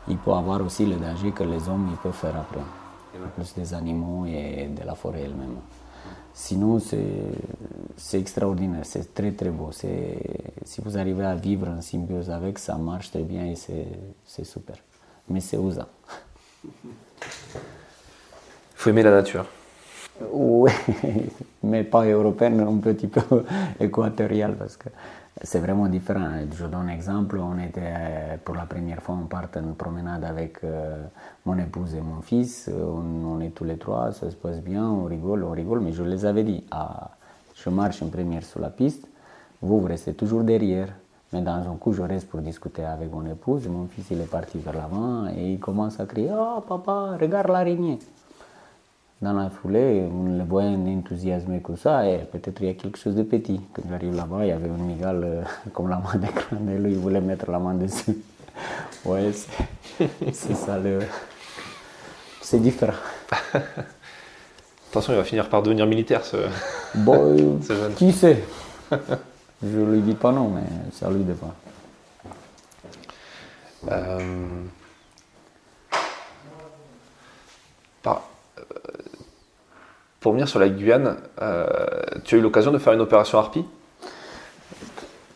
il 0.10 0.18
peut 0.18 0.32
avoir 0.32 0.62
aussi 0.62 0.86
le 0.86 0.96
danger 0.96 1.32
que 1.32 1.44
les 1.44 1.70
hommes 1.70 1.88
ils 1.92 1.98
peuvent 1.98 2.12
faire 2.12 2.36
après. 2.36 2.62
Plus 3.36 3.54
des 3.54 3.74
animaux 3.74 4.26
et 4.26 4.68
de 4.68 4.86
la 4.86 4.96
forêt 4.96 5.22
elle-même. 5.22 5.56
Sinon, 6.34 6.80
c'est 7.96 8.20
extraordinaire, 8.20 8.86
c'est 8.86 9.14
très 9.14 9.32
très 9.32 9.52
beau. 9.52 9.70
Si 9.72 10.82
vous 10.84 10.98
arrivez 10.98 11.24
à 11.24 11.36
vivre 11.36 11.68
en 11.68 11.80
symbiose 11.80 12.32
avec, 12.32 12.58
ça 12.58 12.76
marche 12.76 13.12
très 13.12 13.22
bien 13.22 13.46
et 13.46 13.56
c'est 13.56 14.44
super. 14.44 14.78
Mais 15.30 15.40
c'est 15.40 15.58
usant. 15.58 15.88
Il 16.66 16.70
faut 18.76 18.90
aimer 18.90 19.04
la 19.04 19.12
nature. 19.12 19.46
Oui, 20.22 20.72
mais 21.64 21.84
pas 21.84 22.06
européenne, 22.06 22.60
un 22.60 22.78
petit 22.78 23.08
peu 23.08 23.22
équatoriale 23.80 24.56
parce 24.56 24.78
que 24.78 24.90
c'est 25.42 25.60
vraiment 25.60 25.88
différent. 25.88 26.30
Je 26.56 26.66
donne 26.66 26.88
un 26.88 26.94
exemple, 26.94 27.40
on 27.40 27.58
était 27.58 28.38
pour 28.46 28.56
la 28.56 28.66
première 28.66 29.02
fois, 29.02 29.18
on 29.22 29.26
part 29.26 29.48
en 29.56 29.74
promenade 29.74 30.24
avec 30.24 30.64
euh, 30.64 31.04
mon 31.46 31.58
épouse 31.58 31.96
et 31.96 32.02
mon 32.02 32.22
fils, 32.22 32.70
on, 32.72 33.42
est 33.42 33.50
tous 33.50 33.64
les 33.64 33.78
trois, 33.78 34.12
ça 34.12 34.30
se 34.30 34.36
passe 34.36 34.62
bien, 34.62 34.86
on 34.86 35.06
rigole, 35.06 35.44
on 35.44 35.52
rigole, 35.52 35.80
mais 35.80 35.92
je 35.92 36.04
les 36.04 36.26
avais 36.26 36.44
dit, 36.44 36.64
ah, 36.70 37.10
je 37.56 37.70
marche 37.70 38.04
en 38.04 38.08
première 38.08 38.44
sur 38.44 38.60
la 38.60 38.70
piste, 38.70 39.08
vous, 39.62 39.80
vous 39.80 39.88
restez 39.88 40.14
toujours 40.14 40.44
derrière. 40.44 40.90
Mais 41.32 41.42
dans 41.42 41.68
un 41.68 41.76
coup, 41.80 41.94
je 41.94 42.04
reste 42.04 42.30
pour 42.30 42.42
discuter 42.42 42.84
avec 42.84 43.12
mon 43.12 43.26
épouse. 43.26 43.68
Mon 43.68 43.88
fils, 43.88 44.06
il 44.12 44.22
est 44.22 44.30
parti 44.30 44.60
vers 44.60 44.76
l'avant 44.76 45.26
et 45.36 45.54
il 45.54 45.60
commence 45.60 46.00
à 46.00 46.06
crier 46.06 46.30
Oh, 46.32 46.62
papa, 46.62 47.18
regarde 47.20 47.48
l'araignée 47.48 47.98
dans 49.24 49.34
la 49.34 49.50
foulée, 49.50 50.06
on 50.12 50.38
le 50.38 50.44
voit 50.44 50.64
enthousiasmé 50.64 51.62
comme 51.62 51.78
ça, 51.78 52.06
et 52.08 52.20
peut-être 52.32 52.62
il 52.62 52.68
y 52.68 52.70
a 52.70 52.74
quelque 52.74 52.98
chose 52.98 53.16
de 53.16 53.24
petit. 53.24 53.62
Quand 53.74 53.82
j'arrive 53.90 54.16
là-bas, 54.16 54.40
il 54.46 54.50
y 54.50 54.52
avait 54.52 54.68
une 54.68 54.86
migale 54.86 55.22
euh, 55.24 55.44
comme 55.74 55.90
la 55.90 55.98
main 55.98 56.16
d'écran, 56.20 56.58
et 56.70 56.78
lui, 56.78 56.92
il 56.92 56.98
voulait 56.98 57.22
mettre 57.22 57.50
la 57.50 57.60
main 57.60 57.74
dessus. 57.74 58.18
ouais, 59.06 59.32
c'est 60.34 60.56
ça 60.56 60.78
le. 60.78 61.00
C'est 62.42 62.60
différent. 62.60 62.94
Attention, 64.92 65.14
il 65.14 65.18
va 65.18 65.24
finir 65.24 65.50
par 65.50 65.64
devenir 65.64 65.88
militaire, 65.88 66.24
ce, 66.26 66.38
Bon, 66.94 67.60
ce 67.62 67.74
jeune. 67.74 67.94
qui 67.94 68.12
sait? 68.12 68.44
Je 68.92 69.80
lui 69.80 70.02
dis 70.02 70.14
pas 70.14 70.32
non, 70.34 70.50
mais 70.50 70.62
c'est 70.92 71.06
à 71.06 71.10
lui 71.10 71.24
de 71.24 71.34
voir. 71.34 71.54
Euh, 73.90 74.20
par- 78.02 78.18
euh, 78.18 78.33
pour 80.24 80.32
venir 80.32 80.48
sur 80.48 80.60
la 80.60 80.70
Guyane, 80.70 81.18
euh, 81.42 81.66
tu 82.24 82.36
as 82.36 82.38
eu 82.38 82.42
l'occasion 82.42 82.72
de 82.72 82.78
faire 82.78 82.94
une 82.94 83.02
opération 83.02 83.38
Harpie? 83.38 83.66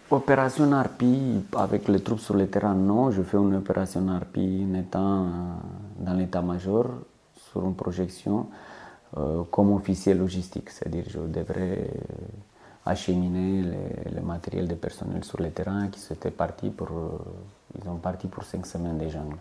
Opération 0.10 0.71
Harpie, 0.71 1.43
avec 1.58 1.89
les 1.89 2.00
troupes 2.00 2.21
sur 2.21 2.36
le 2.36 2.47
terrain, 2.47 2.73
non. 2.73 3.12
Je 3.12 3.21
fais 3.21 3.36
une 3.36 3.56
opération 3.56 4.08
Harpie 4.08 4.65
en 4.65 4.73
étant 4.76 5.23
euh, 5.23 5.28
dans 6.00 6.13
l'état-major, 6.13 6.86
sur 7.36 7.65
une 7.65 7.76
projection, 7.76 8.47
euh, 9.17 9.43
comme 9.52 9.73
officier 9.73 10.13
logistique. 10.13 10.69
C'est-à-dire 10.69 11.04
je 11.10 11.19
devrais 11.19 11.91
acheminer 12.86 13.63
le 14.15 14.21
matériel 14.21 14.69
des 14.69 14.76
personnels 14.76 15.26
sur 15.26 15.41
le 15.41 15.52
terrain 15.52 15.89
qui 15.89 16.02
étaient 16.13 16.32
partis 16.32 16.69
pour... 16.69 16.88
ils 17.78 17.89
ont 17.89 17.97
parti 17.97 18.28
pour 18.30 18.45
cinq 18.45 18.65
semaines 18.65 18.97
des 18.97 19.10
jungles. 19.10 19.36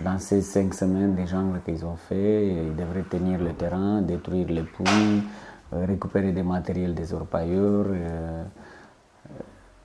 Dans 0.00 0.18
ces 0.18 0.42
cinq 0.42 0.74
semaines 0.74 1.14
des 1.14 1.26
jungles 1.26 1.60
qu'ils 1.64 1.84
ont 1.84 1.96
fait, 1.96 2.46
ils 2.48 2.74
devraient 2.76 3.02
tenir 3.02 3.40
le 3.40 3.52
terrain, 3.52 4.00
détruire 4.02 4.48
les 4.48 4.62
puits, 4.62 5.22
euh, 5.72 5.84
récupérer 5.86 6.32
des 6.32 6.42
matériels 6.42 6.94
des 6.94 7.12
orpailleurs, 7.12 7.86
euh, 7.88 8.44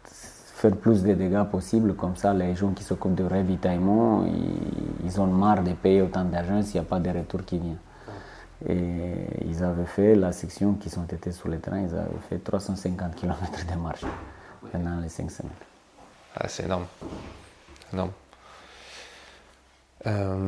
faire 0.04 0.76
plus 0.76 1.04
de 1.04 1.14
dégâts 1.14 1.44
possible. 1.44 1.96
Comme 1.96 2.16
ça, 2.16 2.34
les 2.34 2.56
gens 2.56 2.72
qui 2.72 2.84
s'occupent 2.84 3.16
de 3.16 3.24
ravitaillement, 3.24 4.26
ils, 4.26 5.06
ils 5.06 5.22
ont 5.22 5.28
marre 5.28 5.64
de 5.64 5.74
payer 5.74 6.02
autant 6.02 6.26
d'argent 6.26 6.62
s'il 6.62 6.80
n'y 6.80 6.86
a 6.88 6.90
pas 6.90 7.00
de 7.00 7.10
retour 7.10 7.44
qui 7.46 7.58
vient. 7.58 7.78
Et 8.68 9.28
ils 9.46 9.64
avaient 9.64 9.86
fait 9.86 10.16
la 10.16 10.32
section 10.32 10.74
qui 10.74 10.90
sont 10.90 11.06
été 11.06 11.32
sur 11.32 11.48
le 11.48 11.60
terrain, 11.60 11.80
ils 11.82 11.94
avaient 11.96 12.10
fait 12.28 12.40
350 12.40 13.16
km 13.16 13.36
de 13.72 13.80
marche 13.80 14.06
pendant 14.72 15.00
les 15.00 15.10
cinq 15.10 15.30
semaines. 15.30 15.52
Ah, 16.36 16.48
c'est 16.48 16.64
énorme. 16.66 16.86
Énorme. 17.94 18.12
Euh, 20.06 20.48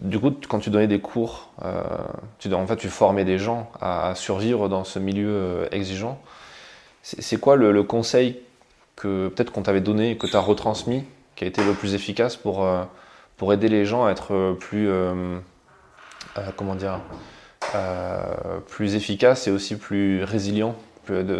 du 0.00 0.18
coup, 0.18 0.32
quand 0.48 0.60
tu 0.60 0.70
donnais 0.70 0.86
des 0.86 1.00
cours, 1.00 1.50
euh, 1.64 1.82
tu, 2.38 2.52
en 2.54 2.66
fait, 2.66 2.76
tu 2.76 2.88
formais 2.88 3.24
des 3.24 3.38
gens 3.38 3.70
à, 3.80 4.14
survivre 4.14 4.68
dans 4.68 4.84
ce 4.84 4.98
milieu 4.98 5.28
euh, 5.28 5.68
exigeant. 5.72 6.20
C'est 7.02 7.40
quoi 7.40 7.56
le, 7.56 7.82
conseil 7.82 8.40
que 8.96 9.28
peut-être 9.28 9.50
qu'on 9.50 9.62
t'avait 9.62 9.80
donné 9.80 10.16
que 10.16 10.26
tu 10.26 10.36
as 10.36 10.40
retransmis 10.40 11.04
qui 11.36 11.44
a 11.44 11.46
été 11.46 11.64
le 11.64 11.72
plus 11.72 11.94
efficace 11.94 12.36
pour, 12.36 12.68
pour 13.36 13.52
aider 13.52 13.68
les 13.68 13.86
gens 13.86 14.04
à 14.04 14.10
être 14.10 14.56
plus, 14.60 14.90
comment 16.56 16.74
dire, 16.74 17.00
plus 18.66 18.94
efficaces 18.94 19.46
et 19.46 19.50
aussi 19.50 19.78
plus 19.78 20.24
résilients 20.24 20.74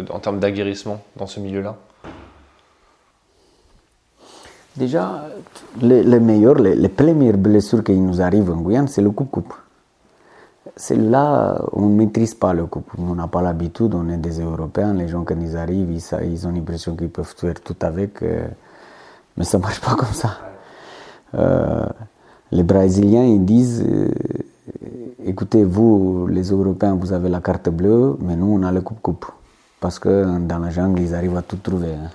en 0.09 0.19
termes 0.19 0.39
d'aguerrissement 0.39 1.03
dans 1.17 1.27
ce 1.27 1.39
milieu-là? 1.39 1.77
Déjà, 4.79 5.25
les, 5.81 6.03
les 6.03 6.19
meilleures, 6.21 6.55
les, 6.55 6.73
les 6.73 6.87
premières 6.87 7.37
blessures 7.37 7.83
qui 7.83 7.91
nous 7.91 8.21
arrivent 8.21 8.49
en 8.49 8.61
Guyane, 8.61 8.87
c'est 8.87 9.01
le 9.01 9.11
coupe-coupe. 9.11 9.53
C'est 10.77 10.95
là 10.95 11.61
on 11.73 11.87
ne 11.89 11.95
maîtrise 11.95 12.33
pas 12.33 12.53
le 12.53 12.65
coupe. 12.65 12.89
On 12.97 13.13
n'a 13.15 13.27
pas 13.27 13.41
l'habitude, 13.41 13.93
on 13.93 14.07
est 14.09 14.17
des 14.17 14.39
Européens, 14.39 14.93
les 14.93 15.09
gens 15.09 15.25
quand 15.25 15.35
ils 15.41 15.57
arrivent, 15.57 15.91
ils 15.91 16.47
ont 16.47 16.51
l'impression 16.51 16.95
qu'ils 16.95 17.09
peuvent 17.09 17.33
faire 17.35 17.55
tout 17.61 17.75
avec, 17.81 18.23
euh, 18.23 18.47
mais 19.35 19.43
ça 19.43 19.57
ne 19.57 19.63
marche 19.63 19.81
pas 19.81 19.95
comme 19.95 20.13
ça. 20.13 20.37
Euh, 21.35 21.85
les 22.51 22.63
Brésiliens, 22.63 23.25
ils 23.25 23.43
disent, 23.43 23.83
euh, 23.85 24.09
écoutez, 25.25 25.65
vous, 25.65 26.27
les 26.27 26.51
Européens, 26.51 26.95
vous 26.95 27.11
avez 27.11 27.27
la 27.27 27.41
carte 27.41 27.67
bleue, 27.69 28.15
mais 28.21 28.37
nous, 28.37 28.47
on 28.57 28.63
a 28.63 28.71
le 28.71 28.79
coupe-coupe. 28.79 29.25
Parce 29.81 29.99
que 29.99 30.39
dans 30.39 30.59
la 30.59 30.69
jungle, 30.69 31.01
ils 31.01 31.13
arrivent 31.13 31.37
à 31.37 31.41
tout 31.41 31.57
trouver. 31.57 31.93
hein. 31.93 32.09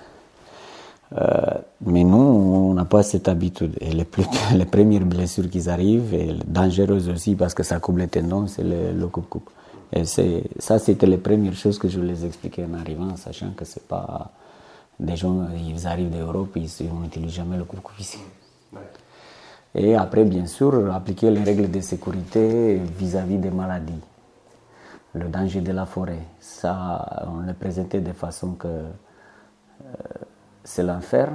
Euh, 1.13 1.59
mais 1.81 2.03
nous, 2.03 2.17
on 2.17 2.73
n'a 2.73 2.85
pas 2.85 3.03
cette 3.03 3.27
habitude. 3.27 3.77
Et 3.79 3.91
les, 3.91 4.05
plus- 4.05 4.25
les 4.55 4.65
premières 4.65 5.05
blessures 5.05 5.49
qui 5.49 5.69
arrivent, 5.69 6.13
et 6.13 6.33
dangereuses 6.45 7.09
aussi 7.09 7.35
parce 7.35 7.53
que 7.53 7.63
ça 7.63 7.79
coupe 7.79 7.97
les 7.97 8.07
tendons, 8.07 8.47
c'est 8.47 8.63
le, 8.63 9.07
coupe-coupe. 9.07 9.49
Et 9.93 10.03
ça, 10.05 10.79
c'était 10.79 11.05
les 11.05 11.17
premières 11.17 11.53
choses 11.53 11.77
que 11.77 11.87
je 11.87 11.99
les 12.01 12.25
expliquais 12.25 12.65
en 12.65 12.73
arrivant, 12.79 13.15
sachant 13.15 13.51
que 13.51 13.65
c'est 13.65 13.87
pas 13.87 14.31
des 14.99 15.15
gens, 15.15 15.47
ils 15.55 15.85
arrivent 15.87 16.09
d'Europe, 16.09 16.51
ils 16.55 16.69
ils 16.81 16.91
n'utilisent 16.93 17.33
jamais 17.33 17.57
le 17.57 17.65
coupe-coupe 17.65 17.99
ici. 17.99 18.17
Et 19.75 19.93
après, 19.95 20.23
bien 20.23 20.47
sûr, 20.47 20.93
appliquer 20.93 21.29
les 21.29 21.43
règles 21.43 21.69
de 21.69 21.81
sécurité 21.81 22.81
vis-à-vis 22.97 23.37
des 23.37 23.51
maladies. 23.51 23.93
Le 25.13 25.27
danger 25.29 25.61
de 25.61 25.71
la 25.71 25.85
forêt, 25.85 26.19
ça, 26.39 27.25
on 27.27 27.45
le 27.45 27.53
présentait 27.53 28.01
de 28.01 28.11
façon 28.11 28.53
que 28.53 28.67
c'est 30.65 30.83
l'enfer, 30.83 31.29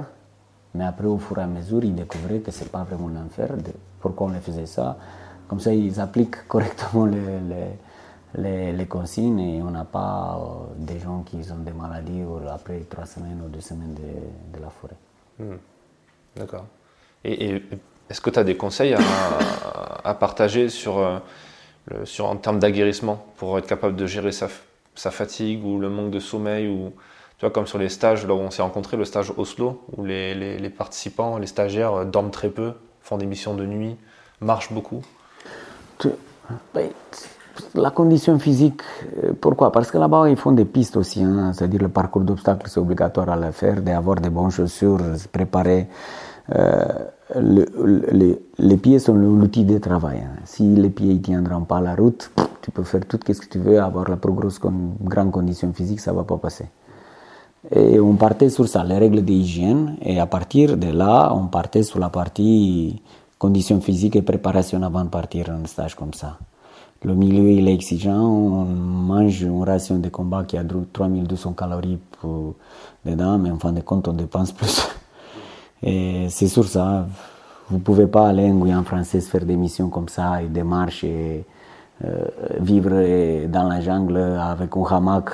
mais 0.75 0.83
après, 0.85 1.07
au 1.07 1.17
fur 1.17 1.39
et 1.39 1.41
à 1.41 1.47
mesure, 1.47 1.83
ils 1.83 1.95
découvraient 1.95 2.39
que 2.41 2.51
c'est 2.51 2.69
pas 2.71 2.83
vraiment 2.83 3.07
l'enfer. 3.07 3.49
Pourquoi 3.99 4.27
on 4.27 4.31
les 4.31 4.39
faisait 4.41 4.67
ça 4.67 4.97
Comme 5.47 5.59
ça, 5.59 5.73
ils 5.73 5.99
appliquent 5.99 6.47
correctement 6.47 7.05
les, 7.05 7.19
les, 8.37 8.71
les- 8.73 8.85
consignes 8.87 9.39
et 9.39 9.61
on 9.61 9.71
n'a 9.71 9.85
pas 9.85 10.37
euh, 10.39 10.73
des 10.77 10.99
gens 10.99 11.23
qui 11.23 11.37
ont 11.51 11.63
des 11.63 11.71
maladies 11.71 12.23
après 12.49 12.79
trois 12.89 13.05
semaines 13.05 13.41
ou 13.45 13.49
deux 13.49 13.61
semaines 13.61 13.95
de, 13.95 14.57
de 14.57 14.63
la 14.63 14.69
forêt. 14.69 14.95
D'accord. 16.35 16.65
Et, 17.23 17.63
est-ce 18.09 18.19
que 18.21 18.29
tu 18.29 18.39
as 18.39 18.43
des 18.43 18.57
conseils 18.57 18.93
à, 18.93 18.99
à 20.03 20.13
partager 20.13 20.67
sur, 20.69 20.97
euh, 20.97 21.19
sur, 22.03 22.25
en 22.25 22.35
termes 22.35 22.59
d'aguerrissement 22.59 23.25
pour 23.37 23.57
être 23.57 23.67
capable 23.67 23.95
de 23.95 24.05
gérer 24.05 24.33
sa, 24.33 24.49
sa 24.95 25.11
fatigue 25.11 25.63
ou 25.65 25.79
le 25.79 25.89
manque 25.89 26.11
de 26.11 26.19
sommeil 26.19 26.67
Tu 27.41 27.47
vois, 27.47 27.53
comme 27.53 27.65
sur 27.65 27.79
les 27.79 27.89
stages, 27.89 28.27
là 28.27 28.35
où 28.35 28.37
on 28.37 28.51
s'est 28.51 28.61
rencontrés, 28.61 28.97
le 28.97 29.03
stage 29.03 29.33
Oslo, 29.35 29.81
où 29.97 30.05
les, 30.05 30.69
participants, 30.77 31.39
les 31.39 31.47
stagiaires 31.47 31.93
euh, 31.95 32.05
dorment 32.05 32.29
très 32.29 32.49
peu, 32.49 32.73
font 33.01 33.17
des 33.17 33.25
missions 33.25 33.55
de 33.55 33.65
nuit, 33.65 33.97
marchent 34.41 34.71
beaucoup. 34.71 35.01
La 37.73 37.89
condition 37.89 38.37
physique, 38.37 38.81
euh, 39.23 39.31
pourquoi? 39.41 39.71
Parce 39.71 39.89
que 39.89 39.97
là-bas, 39.97 40.29
ils 40.29 40.35
font 40.35 40.51
des 40.51 40.65
pistes 40.65 40.97
aussi, 40.97 41.23
hein, 41.23 41.51
c'est-à-dire 41.51 41.81
le 41.81 41.89
parcours 41.89 42.21
d'obstacles, 42.21 42.67
c'est 42.69 42.79
obligatoire 42.79 43.27
à 43.29 43.35
le 43.37 43.51
faire, 43.51 43.81
d'avoir 43.81 44.17
des 44.17 44.29
bonnes 44.29 44.51
chaussures, 44.51 44.99
se 45.17 45.27
préparer. 45.27 45.87
Euh, 46.53 46.85
le- 47.39 47.65
le- 47.75 48.39
les, 48.59 48.77
pieds 48.77 48.99
sont 48.99 49.15
l'outil 49.15 49.65
de 49.65 49.79
travail. 49.79 50.19
hein. 50.19 50.35
Si 50.45 50.75
les 50.75 50.91
pieds 50.91 51.15
ne 51.15 51.19
tiendront 51.19 51.61
pas 51.61 51.81
la 51.81 51.95
route, 51.95 52.29
tu 52.61 52.69
peux 52.69 52.83
faire 52.83 53.01
tout 53.07 53.17
ce 53.25 53.33
que 53.41 53.47
tu 53.47 53.57
veux, 53.57 53.81
avoir 53.81 54.07
la 54.07 54.17
plus 54.17 54.31
grosse 54.31 54.59
grande 54.59 55.31
condition 55.31 55.73
physique, 55.73 56.01
ça 56.01 56.11
ne 56.11 56.17
va 56.17 56.23
pas 56.23 56.37
passer. 56.37 56.65
Et 57.69 57.99
on 57.99 58.15
partait 58.15 58.49
sur 58.49 58.67
ça, 58.67 58.83
les 58.83 58.97
règles 58.97 59.21
d'hygiène, 59.21 59.95
et 60.01 60.19
à 60.19 60.25
partir 60.25 60.77
de 60.77 60.87
là, 60.87 61.31
on 61.35 61.45
partait 61.45 61.83
sur 61.83 61.99
la 61.99 62.09
partie 62.09 63.01
conditions 63.37 63.81
physiques 63.81 64.15
et 64.15 64.21
préparation 64.23 64.81
avant 64.81 65.03
de 65.03 65.09
partir 65.09 65.49
en 65.49 65.65
stage 65.67 65.95
comme 65.95 66.13
ça. 66.13 66.37
Le 67.03 67.15
milieu 67.15 67.49
il 67.49 67.67
est 67.67 67.73
exigeant, 67.73 68.23
on 68.23 68.65
mange 68.65 69.41
une 69.41 69.63
ration 69.63 69.97
de 69.97 70.09
combat 70.09 70.43
qui 70.43 70.57
a 70.57 70.63
3200 70.63 71.53
calories 71.53 71.99
pour, 72.19 72.55
dedans, 73.05 73.37
mais 73.37 73.51
en 73.51 73.57
fin 73.57 73.71
de 73.71 73.81
compte, 73.81 74.07
on 74.07 74.13
dépense 74.13 74.51
plus. 74.51 74.87
Et 75.83 76.27
c'est 76.29 76.47
sur 76.47 76.65
ça, 76.65 77.07
vous 77.69 77.77
ne 77.77 77.81
pouvez 77.81 78.07
pas 78.07 78.27
aller 78.27 78.49
en 78.49 78.55
Guyane 78.55 78.85
française 78.85 79.27
faire 79.27 79.45
des 79.45 79.55
missions 79.55 79.89
comme 79.89 80.09
ça, 80.09 80.41
et 80.41 80.47
des 80.47 80.63
marches, 80.63 81.03
et 81.03 81.43
euh, 82.05 82.25
vivre 82.59 83.47
dans 83.47 83.67
la 83.67 83.81
jungle 83.81 84.17
avec 84.17 84.75
un 84.75 84.95
hamac 84.95 85.29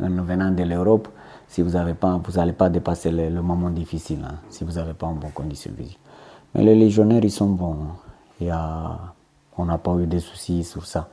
en 0.00 0.22
venant 0.22 0.50
de 0.50 0.62
l'Europe 0.62 1.08
si 1.52 1.60
vous 1.60 1.70
n'allez 1.72 1.92
pas, 1.94 2.18
vous 2.24 2.38
allez 2.38 2.54
pas 2.54 2.70
dépasser 2.70 3.10
le, 3.10 3.28
moment 3.42 3.68
difficile, 3.68 4.24
hein, 4.26 4.36
si 4.48 4.64
vous 4.64 4.72
n'avez 4.72 4.94
pas 4.94 5.06
une 5.08 5.18
bonne 5.18 5.32
condition 5.32 5.70
physique. 5.76 5.98
Mais 6.54 6.64
les 6.64 6.74
légionnaires, 6.74 7.22
ils 7.22 7.30
sont 7.30 7.48
bons. 7.50 7.74
hein. 7.74 7.96
Il 8.40 8.46
y 8.46 8.50
a, 8.50 8.98
on 9.58 9.66
n'a 9.66 9.76
pas 9.78 9.94
eu 9.96 10.06
de 10.06 10.18
soucis 10.18 10.64
sur 10.64 10.86
ça. 10.86 11.08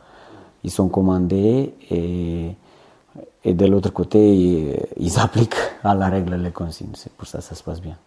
Ils 0.63 0.71
sont 0.71 0.87
commandés 0.87 1.73
et, 1.91 2.55
et 3.43 3.53
de 3.53 3.65
l'autre 3.65 3.89
côté, 3.91 4.33
ils, 4.97 5.19
appliquent 5.25 5.55
à 5.83 5.93
la 5.93 6.07
règle 6.07 6.35
les 6.35 6.51
consignes. 6.51 6.93
C'est 6.95 7.11
pour 7.11 7.27
ça 7.27 7.39
que 7.39 7.43
ça 7.43 7.55
se 7.55 7.63
passe 7.63 7.81
bien. 7.81 7.97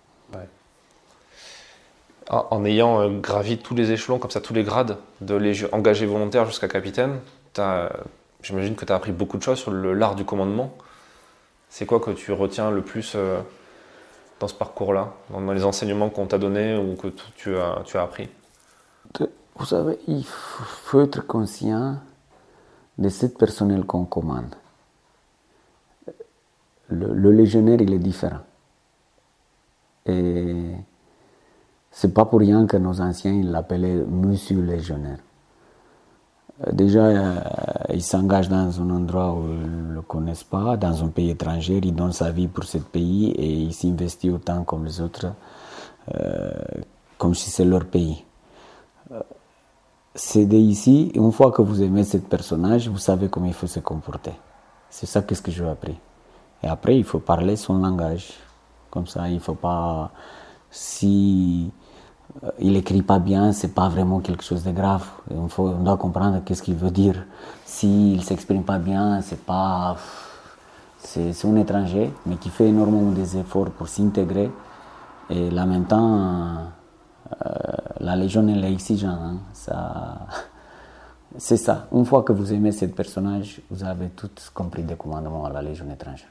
En, 2.30 2.46
en 2.50 2.64
ayant 2.64 3.00
euh, 3.00 3.20
gravi 3.20 3.58
tous 3.58 3.74
les 3.74 3.90
échelons, 3.90 4.18
comme 4.18 4.30
ça, 4.30 4.40
tous 4.40 4.54
les 4.54 4.62
grades, 4.64 4.96
de 5.20 5.34
légio- 5.34 5.68
engagé 5.72 6.06
volontaire 6.06 6.46
jusqu'à 6.46 6.68
capitaine, 6.68 7.18
j'imagine 8.42 8.74
que 8.74 8.84
tu 8.86 8.92
as 8.92 8.96
appris 8.96 9.12
beaucoup 9.12 9.36
de 9.38 9.42
choses 9.42 9.58
sur 9.58 9.70
l'art 9.72 10.14
du 10.14 10.24
commandement. 10.24 10.72
C'est 11.72 11.86
quoi 11.86 12.00
que 12.00 12.10
tu 12.10 12.32
retiens 12.32 12.70
le 12.70 12.82
plus 12.82 13.14
euh, 13.14 13.40
dans 14.40 14.46
ce 14.46 14.52
parcours-là, 14.52 15.14
dans, 15.30 15.40
les 15.52 15.64
enseignements 15.64 16.10
qu'on 16.10 16.26
t'a 16.26 16.36
donnés 16.36 16.76
ou 16.76 16.96
que 16.96 17.08
tu 17.08 17.56
as, 17.56 17.80
tu 17.86 17.96
as 17.96 18.02
appris? 18.02 18.28
Vous 19.56 19.64
savez, 19.64 19.98
il 20.06 20.22
faut 20.22 21.00
être 21.00 21.26
conscient 21.26 21.96
de 22.98 23.08
cette 23.08 23.38
personnel 23.38 23.86
qu'on 23.86 24.04
commande. 24.04 24.54
Le, 26.88 27.14
le 27.14 27.32
légionnaire, 27.32 27.80
il 27.80 27.94
est 27.94 27.98
différent. 27.98 28.40
Et 30.04 30.72
C'est 31.90 32.12
pas 32.12 32.26
pour 32.26 32.40
rien 32.40 32.66
que 32.66 32.76
nos 32.76 33.00
anciens 33.00 33.42
l'appelaient 33.42 34.04
Monsieur 34.06 34.60
Légionnaire. 34.60 35.20
Euh, 36.66 36.72
déjà, 36.72 37.04
euh, 37.04 37.40
il 37.92 38.02
s'engage 38.02 38.48
dans 38.48 38.80
un 38.80 38.90
endroit 38.90 39.32
où 39.34 39.44
ils 39.48 39.88
ne 39.88 39.94
le 39.94 40.02
connaissent 40.02 40.44
pas, 40.44 40.76
dans 40.76 41.04
un 41.04 41.08
pays 41.08 41.30
étranger, 41.30 41.80
il 41.82 41.94
donne 41.94 42.12
sa 42.12 42.30
vie 42.30 42.48
pour 42.48 42.64
ce 42.64 42.78
pays 42.78 43.30
et 43.32 43.52
il 43.52 43.74
s'investit 43.74 44.30
autant 44.30 44.64
comme 44.64 44.84
les 44.84 45.00
autres, 45.00 45.32
euh, 46.14 46.50
comme 47.18 47.34
si 47.34 47.50
c'est 47.50 47.64
leur 47.64 47.86
pays. 47.86 48.24
C'est 50.14 50.44
ici, 50.44 51.10
une 51.14 51.32
fois 51.32 51.50
que 51.52 51.62
vous 51.62 51.82
aimez 51.82 52.04
ce 52.04 52.18
personnage, 52.18 52.88
vous 52.88 52.98
savez 52.98 53.28
comment 53.28 53.46
il 53.46 53.54
faut 53.54 53.66
se 53.66 53.80
comporter. 53.80 54.34
C'est 54.90 55.06
ça 55.06 55.22
qu'est-ce 55.22 55.40
que 55.40 55.50
j'ai 55.50 55.66
appris. 55.66 55.98
Et 56.62 56.68
après, 56.68 56.98
il 56.98 57.04
faut 57.04 57.18
parler 57.18 57.56
son 57.56 57.78
langage. 57.78 58.34
Comme 58.90 59.06
ça, 59.06 59.26
il 59.28 59.36
ne 59.36 59.40
faut 59.40 59.54
pas. 59.54 60.10
Si 60.70 61.70
il 62.58 62.76
écrit 62.76 63.02
pas 63.02 63.18
bien, 63.18 63.52
c'est 63.52 63.74
pas 63.74 63.88
vraiment 63.88 64.20
quelque 64.20 64.42
chose 64.42 64.64
de 64.64 64.72
grave. 64.72 65.06
On, 65.30 65.46
doit 65.82 65.96
comprendre 65.96 66.42
qu'est-ce 66.44 66.62
qu'il 66.62 66.76
veut 66.76 66.90
dire. 66.90 67.24
S'il 67.64 68.22
s'exprime 68.24 68.64
pas 68.64 68.78
bien, 68.78 69.20
c'est 69.20 69.44
pas. 69.44 69.96
C'est 70.98 71.44
un 71.44 71.56
étranger, 71.56 72.12
mais 72.26 72.36
qui 72.36 72.48
fait 72.48 72.68
énormément 72.68 73.10
des 73.10 73.36
efforts 73.36 73.70
pour 73.70 73.88
s'intégrer. 73.88 74.50
Et 75.30 75.50
là 75.50 75.66
maintenant, 75.66 76.58
euh, 77.44 77.48
la 78.00 78.16
Légion 78.16 78.46
est 78.48 78.72
exigeante. 78.72 79.18
Hein. 79.20 79.36
Ça, 79.52 80.26
c'est 81.38 81.56
ça. 81.56 81.88
Une 81.92 82.04
fois 82.04 82.22
que 82.22 82.32
vous 82.32 82.52
aimez 82.52 82.72
ce 82.72 82.84
personnage, 82.86 83.60
vous 83.70 83.82
avez 83.82 84.08
tout 84.10 84.30
compris 84.54 84.84
des 84.84 84.94
commandements 84.94 85.44
à 85.44 85.50
la 85.50 85.60
Légion 85.60 85.90
étrangère. 85.92 86.28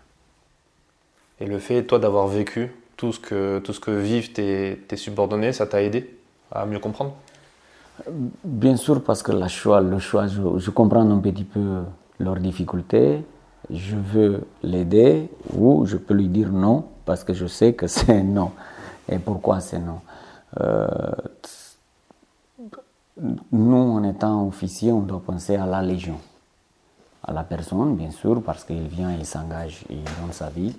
Et 1.39 1.47
le 1.47 1.59
fait, 1.59 1.83
toi, 1.83 1.99
d'avoir 1.99 2.27
vécu 2.27 2.71
tout 3.01 3.11
ce 3.11 3.19
que, 3.19 3.57
tout 3.57 3.73
ce 3.73 3.79
que 3.79 3.89
vivent 3.89 4.31
tes, 4.31 4.79
tes 4.87 4.95
subordonnés, 4.95 5.53
ça 5.53 5.65
t'a 5.65 5.81
aidé 5.81 6.19
à 6.51 6.67
mieux 6.67 6.77
comprendre? 6.77 7.13
Bien 8.43 8.75
sûr, 8.77 9.03
parce 9.03 9.23
que 9.23 9.31
la 9.31 9.47
choix, 9.47 9.81
le 9.81 9.97
choix, 9.97 10.27
je, 10.27 10.69
comprends 10.69 11.09
un 11.09 11.17
petit 11.17 11.43
peu 11.43 11.81
leurs 12.19 12.35
difficultés. 12.35 13.23
Je 13.71 13.95
veux 13.95 14.43
l'aider 14.61 15.31
ou 15.57 15.87
je 15.87 15.97
peux 15.97 16.13
lui 16.13 16.27
dire 16.27 16.51
non 16.51 16.85
parce 17.03 17.23
que 17.23 17.33
je 17.33 17.47
sais 17.47 17.73
que 17.73 17.87
c'est 17.95 18.21
non. 18.21 18.51
Et 19.09 19.17
pourquoi 19.17 19.61
c'est 19.61 19.79
non? 19.79 20.01
Euh, 20.59 20.87
Nous, 23.51 23.83
en 23.97 24.03
étant 24.03 24.47
officier, 24.47 24.91
on 24.91 25.01
doit 25.01 25.23
penser 25.25 25.55
à 25.55 25.65
la 25.65 25.81
Légion. 25.81 26.19
À 27.23 27.33
la 27.33 27.43
personne, 27.43 27.95
bien 27.95 28.11
sûr, 28.11 28.43
parce 28.43 28.63
qu'il 28.63 28.87
vient, 28.87 29.11
il 29.11 29.25
s'engage, 29.25 29.85
il 29.89 30.03
donne 30.03 30.33
sa 30.33 30.49
vie 30.49 30.75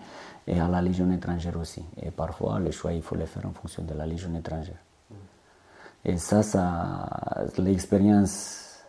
et 0.46 0.58
à 0.58 0.68
la 0.68 0.82
Légion 0.82 1.10
étrangère 1.12 1.56
aussi. 1.58 1.84
Et 2.00 2.10
parfois, 2.10 2.58
le 2.58 2.70
choix, 2.70 2.92
il 2.92 3.02
faut 3.02 3.14
le 3.14 3.26
faire 3.26 3.46
en 3.46 3.52
fonction 3.52 3.82
de 3.82 3.94
la 3.94 4.06
Légion 4.06 4.34
étrangère. 4.34 4.78
Et 6.04 6.16
ça, 6.16 6.42
ça 6.42 7.08
l'expérience 7.58 8.82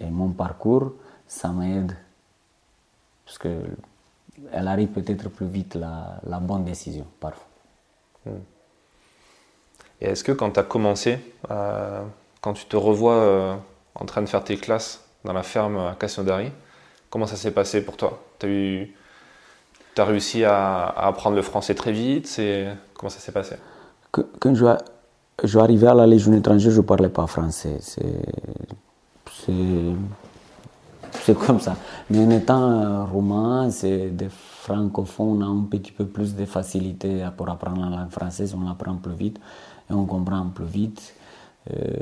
et 0.00 0.06
mon 0.06 0.30
parcours, 0.30 0.92
ça 1.26 1.50
m'aide. 1.50 1.92
Parce 3.24 3.38
que 3.38 3.62
elle 4.52 4.68
arrive 4.68 4.88
peut-être 4.88 5.28
plus 5.30 5.46
vite 5.46 5.74
la, 5.74 6.40
bonne 6.40 6.64
décision, 6.64 7.06
parfois. 7.20 7.46
Hmm. 8.26 8.38
Et 10.00 10.06
est-ce 10.06 10.22
que 10.24 10.32
quand 10.32 10.50
tu 10.50 10.60
as 10.60 10.62
commencé, 10.62 11.18
euh, 11.50 12.04
quand 12.40 12.52
tu 12.52 12.66
te 12.66 12.76
revois 12.76 13.14
euh, 13.14 13.56
en 13.94 14.04
train 14.04 14.20
de 14.20 14.26
faire 14.26 14.44
tes 14.44 14.58
classes 14.58 15.02
dans 15.24 15.32
la 15.32 15.42
ferme 15.42 15.78
à 15.78 15.96
Cassandari, 15.98 16.52
comment 17.08 17.26
ça 17.26 17.36
s'est 17.36 17.50
passé 17.50 17.84
pour 17.84 17.96
toi? 17.96 18.22
As 18.42 18.46
eu 18.46 18.94
tu 19.96 20.02
as 20.02 20.04
réussi 20.04 20.44
à, 20.44 20.86
apprendre 20.88 21.34
le 21.36 21.42
français 21.42 21.74
très 21.74 21.90
vite. 21.90 22.40
Comment 22.94 23.10
ça 23.10 23.18
s'est 23.18 23.32
passé? 23.32 23.56
Quand 24.12 24.54
je, 24.54 24.66
je 25.42 25.58
arrivé 25.58 25.86
à 25.86 25.94
la 25.94 26.06
Légion 26.06 26.32
étrangère, 26.34 26.70
je 26.70 26.76
ne 26.76 26.86
parlais 26.86 27.08
pas 27.08 27.26
français. 27.26 27.78
C'est, 27.80 28.12
c'est, 31.24 31.34
comme 31.34 31.60
ça. 31.60 31.76
Mais 32.10 32.24
en 32.24 32.30
étant 32.30 33.06
romain, 33.06 33.70
c'est 33.70 34.10
des 34.10 34.28
francophones, 34.28 35.42
on 35.42 35.46
a 35.46 35.46
un 35.46 35.64
petit 35.64 35.92
peu 35.92 36.04
plus 36.04 36.34
de 36.34 36.44
facilité 36.44 37.26
pour 37.36 37.48
apprendre 37.48 37.88
la 37.88 37.96
langue 37.96 38.10
française, 38.10 38.54
on 38.54 38.68
l'apprend 38.68 38.96
plus 38.96 39.14
vite 39.14 39.40
et 39.90 39.94
on 39.94 40.04
comprend 40.04 40.46
plus 40.54 40.66
vite. 40.66 41.14
Euh, 41.74 41.96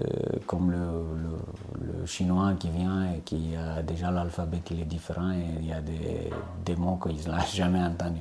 comme 0.46 0.70
le, 0.70 2.06
chinois 2.06 2.52
qui 2.58 2.68
vient 2.68 3.14
et 3.14 3.20
qui 3.20 3.56
a 3.56 3.82
déjà 3.82 4.10
l'alphabet 4.10 4.58
qui 4.62 4.78
est 4.78 4.84
différent 4.84 5.30
et 5.30 5.46
il 5.58 5.66
y 5.66 5.72
a 5.72 5.80
des, 5.80 6.30
des 6.66 6.76
mots 6.76 6.98
qu'il 7.02 7.26
n'a 7.30 7.42
jamais 7.52 7.82
entendus. 7.82 8.20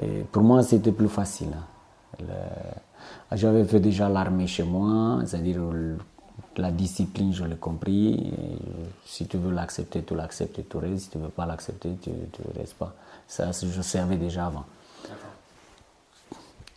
Et 0.00 0.22
pour 0.32 0.42
moi, 0.42 0.62
c'était 0.62 0.92
plus 0.92 1.10
facile. 1.10 1.50
Hein. 1.54 2.24
J'avais 3.32 3.64
fait 3.64 3.80
déjà 3.80 4.08
l'armée 4.08 4.46
chez 4.46 4.62
moi, 4.62 5.20
c'est-à-dire 5.26 5.60
la 6.56 6.70
discipline, 6.70 7.34
je 7.34 7.44
l'ai 7.44 7.56
compris. 7.56 8.32
si 9.04 9.26
tu 9.26 9.36
veux 9.36 9.52
l'accepter, 9.52 10.02
tu 10.02 10.14
l'acceptes 10.14 10.60
tu 10.68 10.76
restes. 10.78 10.98
Si 10.98 11.10
tu 11.10 11.18
ne 11.18 11.24
veux 11.24 11.28
pas 11.30 11.44
l'accepter, 11.44 11.96
tu 12.00 12.10
ne 12.10 12.58
restes 12.58 12.74
pas. 12.74 12.94
Ça, 13.26 13.50
je 13.52 13.82
savais 13.82 14.16
déjà 14.16 14.46
avant. 14.46 14.64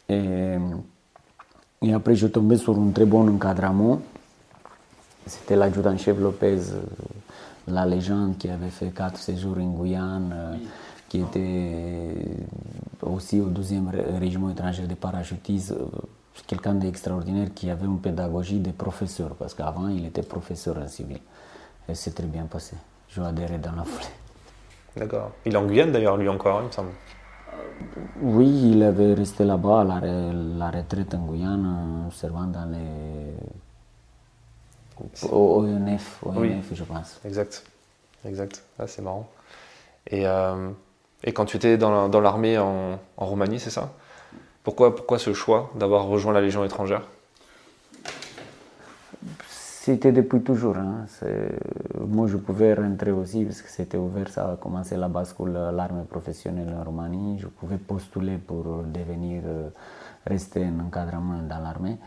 Et, 0.10 0.58
et 1.82 1.94
après, 1.94 2.16
je 2.16 2.28
tombais 2.28 2.58
sur 2.58 2.78
un 2.78 2.90
très 2.92 3.06
bon 3.06 3.28
encadrement. 3.30 4.02
C'était 5.26 5.56
l'adjudant-chef 5.56 6.18
Lopez, 6.20 6.72
euh, 6.72 6.82
la 7.68 7.86
légende 7.86 8.38
qui 8.38 8.50
avait 8.50 8.70
fait 8.70 8.90
quatre 8.90 9.18
séjours 9.18 9.58
en 9.58 9.72
Guyane, 9.72 10.60
qui 11.10 11.20
était 11.20 12.16
aussi 13.02 13.40
au 13.42 13.50
12e 13.50 13.90
régiment 14.20 14.50
étranger 14.50 14.88
de 14.88 14.96
parachutistes. 14.96 15.74
Quelqu'un 16.46 16.76
d'extraordinaire 16.76 17.50
qui 17.54 17.70
avait 17.70 17.86
une 17.86 18.00
pédagogie 18.00 18.60
de 18.60 18.72
professeur, 18.72 19.36
parce 19.36 19.54
qu'avant 19.54 19.90
il 19.90 20.06
était 20.06 20.22
professeur 20.22 20.78
en 20.78 20.88
civil. 20.88 21.20
Et 21.90 21.96
c'est 21.96 22.12
très 22.12 22.28
bien 22.28 22.46
passé. 22.46 22.76
Je 23.10 23.22
adhéré 23.22 23.58
dans 23.58 23.72
la 23.72 23.84
foulée. 23.84 24.06
D'accord. 24.96 25.32
Il 25.46 25.54
est 25.54 25.58
en 25.58 25.66
Guyane 25.66 25.92
d'ailleurs, 25.92 26.18
lui 26.18 26.30
encore, 26.30 26.62
il 26.62 26.68
me 26.68 26.72
semble. 26.72 26.90
Oui, 28.22 28.72
il 28.72 28.84
avait 28.84 29.14
resté 29.14 29.44
là-bas, 29.44 29.84
la, 29.84 30.00
la 30.02 30.72
retraite 30.72 31.14
en 31.14 31.26
Guyane, 31.26 32.10
servant 32.12 32.46
dans 32.46 32.66
les. 32.66 33.34
Au 35.32 35.62
ONF, 35.62 36.24
ONF 36.26 36.74
je 36.74 36.84
pense. 36.84 37.20
Exact, 37.24 37.64
exact. 38.26 38.64
Ah, 38.80 38.88
c'est 38.88 39.04
marrant. 39.04 39.30
Et, 40.08 40.26
euh, 40.26 40.70
et, 41.24 41.34
quand 41.34 41.46
tu 41.46 41.58
étais 41.58 41.78
dans 41.78 42.20
l'armée 42.20 42.58
en, 42.58 43.00
en, 43.18 43.26
Roumanie, 43.26 43.60
c'est 43.60 43.70
ça? 43.70 43.94
Pourquoi, 44.64 44.96
pourquoi 44.96 45.20
ce 45.20 45.34
choix 45.34 45.70
d'avoir 45.76 46.06
rejoint 46.06 46.34
la 46.34 46.42
Légion 46.42 46.64
étrangère? 46.66 47.04
C'était 49.88 50.12
depuis 50.12 50.42
toujours. 50.42 50.76
Hein. 50.76 51.06
Moi, 52.06 52.28
je 52.28 52.36
pouvais 52.36 52.74
rentrer 52.74 53.12
aussi 53.12 53.46
parce 53.46 53.62
que 53.62 53.70
c'était 53.70 53.96
ouvert. 53.96 54.28
Ça 54.28 54.52
a 54.52 54.56
commencé 54.58 54.98
la 54.98 55.08
bascule 55.08 55.54
l'armée 55.54 56.04
professionnelle 56.04 56.76
en 56.78 56.84
Roumanie. 56.84 57.40
Je 57.40 57.48
pouvais 57.48 57.78
postuler 57.78 58.38
pour 58.38 58.66
devenir, 58.84 59.44
euh, 59.46 59.70
rester 60.26 60.66
en 60.66 60.88
encadrement 60.88 61.42
dans 61.42 61.60
l'armée. 61.60 61.98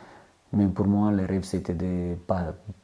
Mais 0.53 0.67
pour 0.67 0.87
moi, 0.87 1.11
le 1.11 1.25
rêve, 1.25 1.45
c'était 1.45 1.73
de 1.73 2.17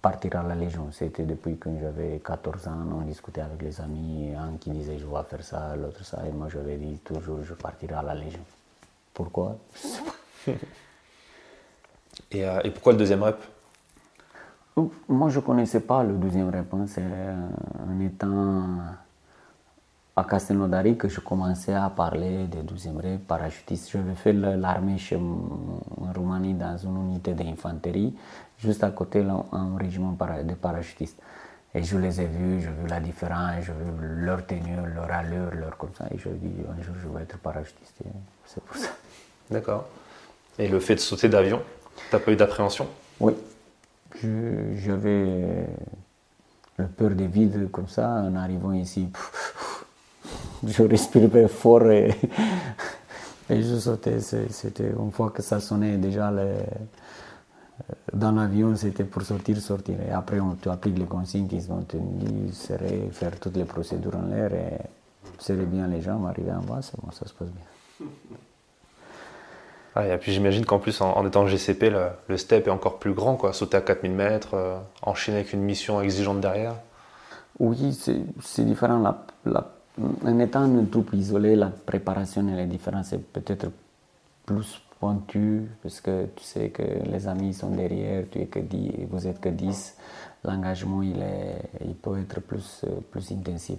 partir 0.01 0.37
à 0.37 0.43
la 0.43 0.55
Légion. 0.55 0.89
C'était 0.93 1.25
depuis 1.25 1.59
que 1.59 1.69
j'avais 1.79 2.19
14 2.25 2.67
ans, 2.69 2.87
on 2.99 3.03
discutait 3.03 3.43
avec 3.43 3.61
les 3.61 3.79
amis, 3.83 4.31
un 4.35 4.57
qui 4.57 4.71
disait 4.71 4.97
je 4.97 5.05
vais 5.05 5.23
faire 5.29 5.45
ça, 5.45 5.77
l'autre 5.77 6.05
ça, 6.07 6.23
et 6.27 6.33
moi 6.33 6.49
j'avais 6.49 6.77
dit 6.77 6.99
toujours 7.05 7.43
je 7.43 7.53
partirai 7.55 7.97
à 7.97 8.03
la 8.03 8.15
Légion. 8.15 8.45
Pourquoi? 9.13 9.59
Et, 12.33 12.45
euh, 12.47 12.61
et 12.65 12.71
pourquoi 12.71 12.93
le 12.93 12.99
deuxième 12.99 13.23
rep? 13.23 13.37
Moi, 15.09 15.29
je 15.31 15.39
ne 15.39 15.45
connaissais 15.45 15.81
pas 15.81 16.03
le 16.03 16.15
deuxième 16.15 16.51
réponse. 16.51 16.99
En 16.99 18.01
étant 18.01 18.65
à 20.15 20.25
Castelnaudary 20.25 20.97
que 20.97 21.09
je 21.09 21.21
commençais 21.21 21.75
à 21.75 21.91
parler 21.91 22.47
des 22.47 22.63
12e 22.63 23.01
rêve 23.01 23.19
parachutiste. 23.21 23.91
J'avais 23.91 24.15
fait 24.15 24.33
l'armée 24.33 24.99
chez 24.99 25.17
en 25.17 26.13
Roumanie 26.15 26.55
dans 26.55 26.77
une 26.79 26.97
unité 27.11 27.35
d'infanterie, 27.35 28.15
juste 28.59 28.83
à 28.83 28.91
côté 28.91 29.23
un 29.53 29.77
régiment 29.77 30.13
de 30.13 30.55
parachutistes. 30.55 31.21
Et 31.75 31.83
je 31.83 31.99
les 31.99 32.21
ai 32.23 32.27
vus, 32.27 32.63
j'ai 32.63 32.71
vu 32.71 32.87
la 32.89 33.01
différence, 33.01 33.65
j'ai 33.67 33.73
vu 33.73 34.25
leur 34.25 34.47
tenue, 34.47 34.77
leur 34.95 35.11
allure, 35.11 35.51
leur 35.53 35.77
comme 35.77 35.95
ça. 35.97 36.07
Et 36.11 36.17
je 36.17 36.31
me 36.31 36.37
dit, 36.37 36.53
un 36.67 36.83
jour, 36.83 36.95
je 37.03 37.09
vais 37.09 37.23
être 37.23 37.37
parachutiste. 37.39 37.99
C'est 38.47 38.65
pour 38.65 38.77
ça. 38.77 38.89
D'accord. 39.51 39.85
Et 40.59 40.69
le 40.69 40.81
fait 40.81 40.95
de 40.95 41.01
sauter 41.01 41.29
d'avion, 41.29 41.61
tu 42.09 42.17
n'as 42.17 42.23
pas 42.23 42.33
eu 42.33 42.37
d'appréhension? 42.37 42.87
Oui, 43.21 43.35
j'avais 44.23 45.67
le 46.79 46.87
peur 46.87 47.11
des 47.11 47.27
vides 47.27 47.71
comme 47.71 47.89
ça 47.89 48.09
en 48.09 48.35
arrivant 48.37 48.73
ici. 48.73 49.09
Je 50.67 50.83
respirais 50.83 51.49
fort 51.49 51.91
et, 51.91 52.15
je 53.51 53.79
sautais. 53.79 54.21
C'était 54.21 54.91
une 54.91 55.13
fois 55.13 55.31
que 55.31 55.43
ça 55.43 55.61
sonnait 55.61 55.97
déjà 55.99 56.33
dans 58.13 58.33
l'avion, 58.33 58.75
c'était 58.77 59.05
pour 59.05 59.23
sortir, 59.23 59.59
sortir. 59.59 59.97
Et 60.01 60.11
après, 60.11 60.41
on, 60.41 60.55
tu 60.55 60.69
appliques 60.69 60.99
les 60.99 61.05
consignes 61.05 61.47
qui 61.47 61.61
sont 61.61 61.83
tenues, 61.83 62.51
faire 63.13 63.39
toutes 63.39 63.57
les 63.57 63.65
procédures 63.65 64.17
en 64.17 64.27
l'air 64.27 64.53
et 64.55 64.79
serrer 65.39 65.67
bien 65.67 65.87
les 65.87 66.01
jambes, 66.01 66.27
arriver 66.27 66.53
en 66.53 66.63
bas, 66.63 66.81
bon, 67.03 67.11
ça 67.11 67.27
se 67.27 67.35
passe 67.35 67.49
bien. 67.51 68.09
Ah, 69.99 70.07
et 70.07 70.19
puis 70.19 70.31
j'imagine 70.31 70.67
qu'en 70.67 70.79
plus, 70.79 71.01
en, 71.01 71.27
étant 71.27 71.47
GCP, 71.47 71.91
le, 72.29 72.37
step 72.37 72.67
est 72.67 72.71
encore 72.71 72.99
plus 72.99 73.15
grand, 73.15 73.37
quoi. 73.37 73.55
Sauter 73.55 73.79
à 73.79 73.81
4000 73.81 74.13
mètres, 74.13 74.53
euh, 74.53 74.77
enchaîner 75.01 75.39
avec 75.39 75.55
une 75.55 75.63
mission 75.63 76.03
exigeante 76.03 76.39
derrière. 76.39 76.75
Oui, 77.59 77.99
c'est 78.43 78.65
différent. 78.67 79.03
en 79.47 80.39
étant 80.39 80.67
une 80.67 80.91
troupe 80.91 81.15
isolée, 81.15 81.57
la 81.57 81.69
préparation 81.69 82.47
est 82.47 82.67
différente. 82.67 83.07
C'est 83.07 83.25
peut-être 83.33 83.69
plus 84.45 84.83
pointu 85.01 85.67
parce 85.83 86.03
que 86.03 86.27
tu 86.37 86.45
sais 86.45 86.69
que 86.69 86.83
les 86.83 87.27
amis 87.27 87.55
sont 87.55 87.71
derrière, 87.71 88.25
tu 88.31 88.41
es 88.41 88.47
que 88.47 88.59
10, 88.59 89.07
vous 89.11 89.27
êtes 89.27 89.41
que 89.41 89.49
10. 89.49 89.97
L'engagement 90.45 91.03
il, 91.03 91.25
il 91.83 91.95
peut 91.95 92.21
être 92.21 92.41
plus, 92.41 92.85
plus 93.11 93.33
intensif. 93.33 93.79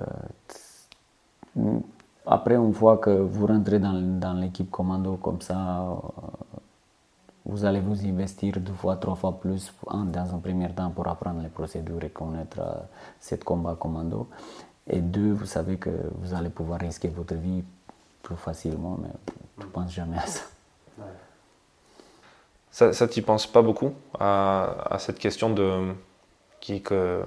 Euh, 0.00 1.80
après, 2.26 2.54
une 2.54 2.72
fois 2.72 2.98
que 2.98 3.10
vous 3.10 3.46
rentrez 3.46 3.78
dans, 3.78 4.40
l'équipe 4.40 4.70
commando 4.70 5.16
comme 5.16 5.40
ça, 5.40 5.56
euh, 5.56 5.94
vous 7.44 7.64
allez 7.64 7.80
vous 7.80 8.06
investir 8.06 8.58
deux 8.60 8.72
fois, 8.72 8.96
trois 8.96 9.14
fois 9.14 9.38
plus 9.38 9.72
dans 9.92 10.34
un 10.34 10.38
premier 10.38 10.70
temps 10.70 10.90
pour 10.90 11.06
apprendre 11.06 11.42
les 11.42 11.48
procédures 11.48 12.02
et 12.02 12.08
connaître 12.10 12.60
euh, 12.60 12.74
cette 13.20 13.44
combat 13.44 13.76
commando. 13.78 14.26
Et 14.86 15.00
deux, 15.00 15.32
vous 15.32 15.46
savez 15.46 15.76
que 15.76 15.90
vous 16.18 16.34
allez 16.34 16.50
pouvoir 16.50 16.80
risquer 16.80 17.08
votre 17.08 17.34
vie 17.34 17.62
plus 18.22 18.36
facilement, 18.36 18.98
mais 19.02 19.10
je 19.58 19.64
ne 19.64 19.70
pense 19.70 19.92
jamais 19.92 20.16
à 20.16 20.26
ça. 20.26 20.42
Ça, 22.70 22.92
ça 22.92 23.06
tu 23.06 23.22
penses 23.22 23.46
pas 23.46 23.62
beaucoup 23.62 23.92
à, 24.18 24.94
à, 24.94 24.98
cette 24.98 25.18
question 25.18 25.50
de 25.50 25.94
qui 26.58 26.82
que 26.82 27.22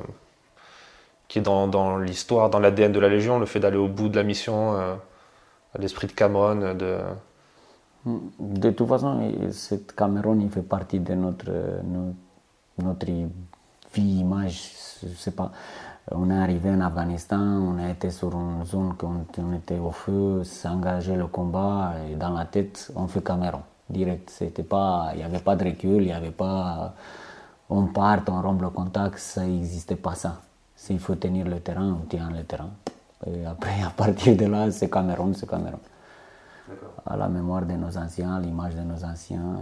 qui 1.28 1.40
est 1.40 1.42
dans, 1.42 1.98
l'histoire, 1.98 2.50
dans 2.50 2.60
l'ADN 2.60 2.92
de 2.92 3.00
la 3.00 3.10
Légion, 3.10 3.40
le 3.40 3.46
fait 3.46 3.60
d'aller 3.60 3.78
au 3.78 3.88
bout 3.88 4.10
de 4.10 4.16
la 4.16 4.24
mission, 4.24 4.76
euh, 4.76 4.96
l'esprit 5.78 6.08
de 6.08 6.14
Cameron. 6.14 6.74
De... 6.76 7.00
de 8.40 8.70
toute 8.72 8.88
façon, 8.88 9.32
cette 9.52 9.94
Cameron, 9.94 10.40
il 10.40 10.50
fait 10.50 10.62
partie 10.62 11.00
de 11.00 11.14
notre, 11.14 11.52
notre, 12.82 13.06
vie, 13.94 14.20
image. 14.20 14.74
Je 15.04 15.30
pas. 15.32 15.52
On 16.12 16.30
est 16.30 16.38
arrivé 16.38 16.70
en 16.70 16.80
Afghanistan, 16.80 17.38
on 17.38 17.78
a 17.80 17.90
été 17.90 18.12
sur 18.12 18.34
une 18.34 18.64
zone 18.66 18.94
où 19.02 19.06
on 19.40 19.54
était 19.54 19.78
au 19.78 19.92
feu, 19.92 20.42
s'engager 20.46 21.18
le 21.18 21.28
combat, 21.28 21.96
et 22.10 22.16
dans 22.16 22.30
la 22.30 22.46
tête, 22.46 22.94
on 22.96 23.08
fait 23.08 23.22
Cameron, 23.22 23.62
direct. 23.90 24.34
Il 24.40 24.54
n'y 25.18 25.24
avait 25.24 25.40
pas 25.40 25.58
de 25.58 25.66
recul, 25.66 26.04
il 26.04 26.06
n'y 26.06 26.14
avait 26.14 26.32
pas, 26.32 26.94
on 27.70 27.88
part, 27.88 28.22
on 28.30 28.42
rompt 28.42 28.62
le 28.62 28.70
contact, 28.70 29.20
ça 29.20 29.46
n'existait 29.46 29.98
pas 29.98 30.16
ça. 30.16 30.40
S'il 30.78 31.00
faut 31.00 31.16
tenir 31.16 31.48
le 31.48 31.60
terrain, 31.60 31.98
on 32.02 32.06
tient 32.06 32.30
le 32.30 32.44
terrain. 32.44 32.70
Et 33.26 33.46
après, 33.46 33.82
à 33.84 33.90
partir 33.90 34.38
de 34.38 34.46
là, 34.46 34.72
c'est 34.72 34.90
Cameroun, 34.90 35.34
c'est 35.34 35.50
Cameroun. 35.50 35.80
À 37.06 37.18
la 37.18 37.28
mémoire 37.28 37.64
de 37.64 37.74
nos 37.74 37.98
anciens, 37.98 38.36
à 38.36 38.40
l'image 38.40 38.76
de 38.76 38.82
nos 38.82 39.04
anciens. 39.04 39.58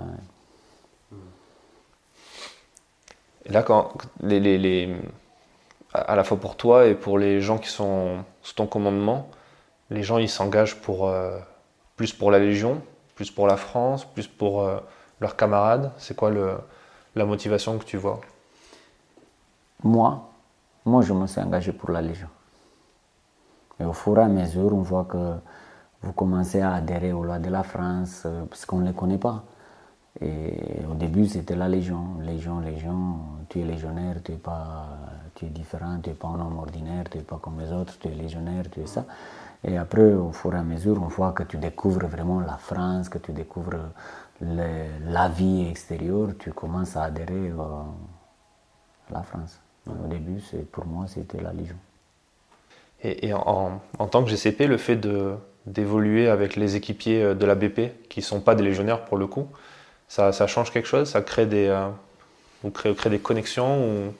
Et 3.45 3.51
là, 3.51 3.63
quand 3.63 3.93
les, 4.19 4.39
les, 4.41 4.57
les, 4.57 5.01
à 5.93 6.15
la 6.15 6.23
fois 6.23 6.37
pour 6.37 6.57
toi 6.57 6.85
et 6.85 6.95
pour 6.95 7.17
les 7.17 7.39
gens 7.39 7.57
qui 7.59 7.69
sont 7.69 8.23
sous 8.41 8.53
ton 8.53 8.67
commandement, 8.67 9.29
les 9.89 10.03
gens 10.03 10.17
ils 10.17 10.29
s'engagent 10.29 10.81
pour 10.81 11.07
euh, 11.07 11.39
plus 11.95 12.11
pour 12.11 12.29
la 12.29 12.39
Légion, 12.39 12.81
plus 13.15 13.31
pour 13.31 13.47
la 13.47 13.55
France, 13.55 14.03
plus 14.03 14.27
pour 14.27 14.63
euh, 14.63 14.79
leurs 15.21 15.37
camarades. 15.37 15.91
C'est 15.97 16.15
quoi 16.15 16.29
le, 16.29 16.57
la 17.15 17.25
motivation 17.25 17.77
que 17.77 17.85
tu 17.85 17.97
vois? 17.97 18.19
Moi, 19.83 20.27
moi, 20.85 21.01
je 21.01 21.13
me 21.13 21.27
suis 21.27 21.41
engagé 21.41 21.71
pour 21.71 21.91
la 21.91 22.01
Légion. 22.01 22.29
Et 23.79 23.85
au 23.85 23.93
fur 23.93 24.17
et 24.19 24.21
à 24.23 24.27
mesure, 24.27 24.73
on 24.73 24.81
voit 24.81 25.05
que 25.05 25.33
vous 26.01 26.13
commencez 26.13 26.61
à 26.61 26.75
adhérer 26.75 27.11
aux 27.11 27.23
lois 27.23 27.39
de 27.39 27.49
la 27.49 27.63
France, 27.63 28.23
euh, 28.25 28.45
parce 28.45 28.65
qu'on 28.65 28.79
ne 28.79 28.87
les 28.87 28.93
connaît 28.93 29.17
pas. 29.17 29.43
Et 30.21 30.81
au 30.89 30.93
début, 30.93 31.27
c'était 31.27 31.55
la 31.55 31.67
Légion. 31.67 32.19
Légion, 32.21 32.59
Légion, 32.59 33.17
tu 33.49 33.59
es 33.59 33.65
légionnaire, 33.65 34.17
tu 34.23 34.33
es, 34.33 34.37
pas, 34.37 34.87
tu 35.33 35.45
es 35.45 35.49
différent, 35.49 35.99
tu 36.01 36.09
n'es 36.09 36.15
pas 36.15 36.27
un 36.27 36.39
homme 36.39 36.59
ordinaire, 36.59 37.05
tu 37.09 37.17
n'es 37.17 37.23
pas 37.23 37.37
comme 37.41 37.59
les 37.59 37.71
autres, 37.73 37.97
tu 37.99 38.07
es 38.07 38.11
légionnaire, 38.11 38.65
tu 38.71 38.81
es 38.81 38.85
ça. 38.87 39.05
Et 39.63 39.77
après, 39.77 40.13
au 40.13 40.31
fur 40.31 40.53
et 40.53 40.59
à 40.59 40.63
mesure, 40.63 41.01
on 41.01 41.07
voit 41.07 41.31
que 41.33 41.43
tu 41.43 41.57
découvres 41.57 42.05
vraiment 42.05 42.39
la 42.39 42.57
France, 42.57 43.09
que 43.09 43.17
tu 43.17 43.33
découvres 43.33 43.89
la 44.39 45.29
vie 45.29 45.67
extérieure, 45.67 46.29
tu 46.37 46.53
commences 46.53 46.95
à 46.95 47.05
adhérer 47.05 47.51
à 47.51 49.13
la 49.13 49.23
France. 49.23 49.59
Au 49.87 50.07
début, 50.07 50.41
pour 50.71 50.85
moi, 50.85 51.05
c'était 51.07 51.41
la 51.41 51.53
Légion. 51.53 51.77
Et, 53.03 53.33
en, 53.33 53.79
tant 54.09 54.23
que 54.23 54.29
GCP, 54.29 54.67
le 54.67 54.77
fait 54.77 54.99
d'évoluer 55.67 56.27
avec 56.27 56.55
les 56.55 56.75
équipiers 56.75 57.21
euh, 57.21 57.33
de 57.35 57.45
la 57.45 57.55
BP, 57.55 58.07
qui 58.09 58.19
ne 58.19 58.25
sont 58.25 58.39
pas 58.39 58.55
des 58.55 58.63
légionnaires 58.63 59.05
pour 59.05 59.17
le 59.17 59.27
coup, 59.27 59.47
ça, 60.07 60.31
change 60.47 60.71
quelque 60.71 60.87
chose? 60.87 61.09
Ça 61.09 61.21
crée 61.21 61.45
des, 61.45 61.67
euh, 61.67 61.89
vous 62.63 62.71
crée, 62.71 62.95
des 63.09 63.19
connexions 63.19 63.85
ou... 63.85 64.13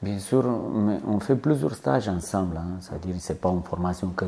Bien 0.00 0.20
sûr, 0.20 0.44
mais 0.46 1.00
on 1.08 1.18
fait 1.18 1.34
plusieurs 1.34 1.74
stages 1.74 2.08
ensemble. 2.08 2.56
Hein. 2.56 2.76
C'est-à-dire 2.80 3.16
que 3.16 3.20
ce 3.20 3.32
n'est 3.32 3.38
pas 3.40 3.48
une 3.48 3.64
formation 3.64 4.10
que 4.10 4.26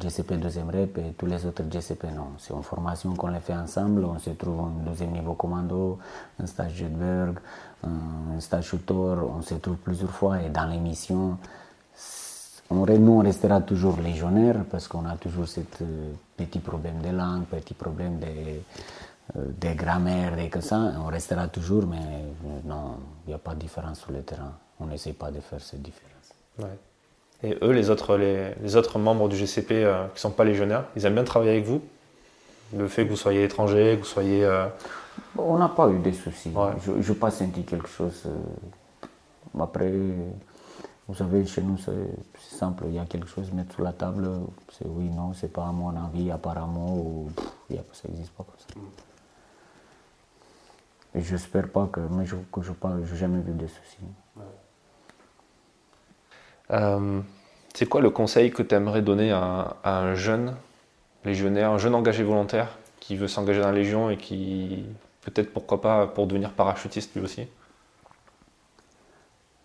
GCP 0.00 0.36
deuxième 0.36 0.70
rep 0.70 0.96
et 0.96 1.12
tous 1.18 1.26
les 1.26 1.44
autres 1.44 1.64
GCP, 1.68 2.04
non. 2.14 2.28
C'est 2.38 2.54
une 2.54 2.62
formation 2.62 3.12
qu'on 3.16 3.26
les 3.26 3.40
fait 3.40 3.54
ensemble. 3.54 4.04
On 4.04 4.16
se 4.20 4.30
trouve 4.30 4.60
au 4.60 4.70
deuxième 4.86 5.10
niveau 5.10 5.34
commando, 5.34 5.98
un 6.38 6.46
stage 6.46 6.74
Jetberg, 6.74 7.40
un 7.84 8.40
stage 8.40 8.66
shooter. 8.66 8.92
On 8.94 9.42
se 9.42 9.54
trouve 9.54 9.76
plusieurs 9.76 10.10
fois 10.10 10.40
et 10.42 10.48
dans 10.48 10.66
l'émission, 10.66 11.38
on, 12.70 12.86
nous, 12.86 13.12
on 13.12 13.22
restera 13.22 13.60
toujours 13.60 13.98
légionnaire 14.00 14.64
parce 14.70 14.88
qu'on 14.88 15.04
a 15.06 15.16
toujours 15.16 15.46
ce 15.46 15.60
euh, 15.60 16.12
petit 16.36 16.58
problème 16.58 17.00
de 17.02 17.10
langue, 17.10 17.44
petit 17.44 17.74
problème 17.74 18.18
de, 18.18 18.26
euh, 19.36 19.44
de 19.60 19.74
grammaire 19.74 20.38
et 20.38 20.48
que 20.48 20.60
ça. 20.60 20.92
On 21.04 21.06
restera 21.06 21.48
toujours, 21.48 21.86
mais 21.86 21.96
euh, 21.96 22.60
non, 22.64 22.96
il 23.26 23.30
n'y 23.30 23.34
a 23.34 23.38
pas 23.38 23.54
de 23.54 23.60
différence 23.60 24.00
sur 24.00 24.12
le 24.12 24.22
terrain 24.22 24.52
on 24.82 24.86
n'essaie 24.86 25.12
pas 25.12 25.30
de 25.30 25.40
faire 25.40 25.60
cette 25.60 25.82
différence. 25.82 26.08
Et 27.42 27.56
eux, 27.62 27.70
les 27.70 27.90
autres, 27.90 28.16
les, 28.16 28.76
autres 28.76 28.98
membres 28.98 29.28
du 29.28 29.36
GCP 29.36 29.72
euh, 29.72 30.06
qui 30.08 30.14
ne 30.14 30.18
sont 30.18 30.30
pas 30.30 30.44
légionnaires, 30.44 30.84
ils 30.96 31.04
aiment 31.06 31.14
bien 31.14 31.24
travailler 31.24 31.52
avec 31.52 31.64
vous? 31.64 31.82
Le 32.76 32.88
fait 32.88 33.04
que 33.04 33.10
vous 33.10 33.16
soyez 33.16 33.44
étranger, 33.44 33.96
que 33.96 34.00
vous 34.00 34.08
soyez... 34.08 34.48
On 35.38 35.58
n'a 35.58 35.68
pas 35.68 35.88
eu 35.88 35.98
de 35.98 36.10
soucis. 36.12 36.52
Je 36.84 36.92
n'ai 37.12 37.18
pas 37.18 37.30
senti 37.30 37.64
quelque 37.64 37.88
chose. 37.88 38.24
Euh, 38.26 39.08
après, 39.60 39.92
vous 41.08 41.14
savez, 41.14 41.44
chez 41.46 41.62
nous, 41.62 41.78
c'est 41.78 41.92
simple. 42.38 42.84
Il 42.88 42.94
y 42.94 42.98
a 42.98 43.04
quelque 43.06 43.28
chose 43.28 43.48
à 43.50 43.54
mettre 43.54 43.74
sur 43.74 43.82
la 43.82 43.92
table. 43.92 44.28
C'est 44.70 44.86
oui, 44.86 45.08
non, 45.08 45.32
c'est 45.32 45.52
pas 45.52 45.66
à 45.66 45.72
mon 45.72 45.94
avis, 45.96 46.30
apparemment. 46.30 46.96
Ou, 46.96 47.30
ça 47.92 48.08
n'existe 48.08 48.32
pas 48.32 48.44
comme 48.44 48.58
ça. 48.58 48.66
Et 51.14 51.20
j'espère 51.20 51.68
pas 51.68 51.88
que, 51.92 52.00
mais 52.00 52.24
je 52.24 52.36
n'ai 52.36 53.16
jamais 53.16 53.40
vu 53.40 53.52
de 53.52 53.66
soucis. 53.66 53.98
Euh, 56.70 57.20
c'est 57.74 57.86
quoi 57.86 58.00
le 58.00 58.10
conseil 58.10 58.50
que 58.50 58.62
tu 58.62 58.74
aimerais 58.74 59.02
donner 59.02 59.30
à, 59.30 59.76
un 59.84 60.14
jeune 60.14 60.56
légionnaire, 61.24 61.70
un 61.70 61.78
jeune 61.78 61.94
engagé 61.94 62.22
volontaire 62.22 62.78
qui 63.00 63.16
veut 63.16 63.28
s'engager 63.28 63.60
dans 63.60 63.66
la 63.66 63.72
Légion 63.72 64.08
et 64.08 64.16
qui, 64.16 64.86
peut-être 65.22 65.52
pourquoi 65.52 65.80
pas, 65.80 66.06
pour 66.06 66.26
devenir 66.26 66.52
parachutiste 66.52 67.14
lui 67.14 67.22
aussi 67.22 67.42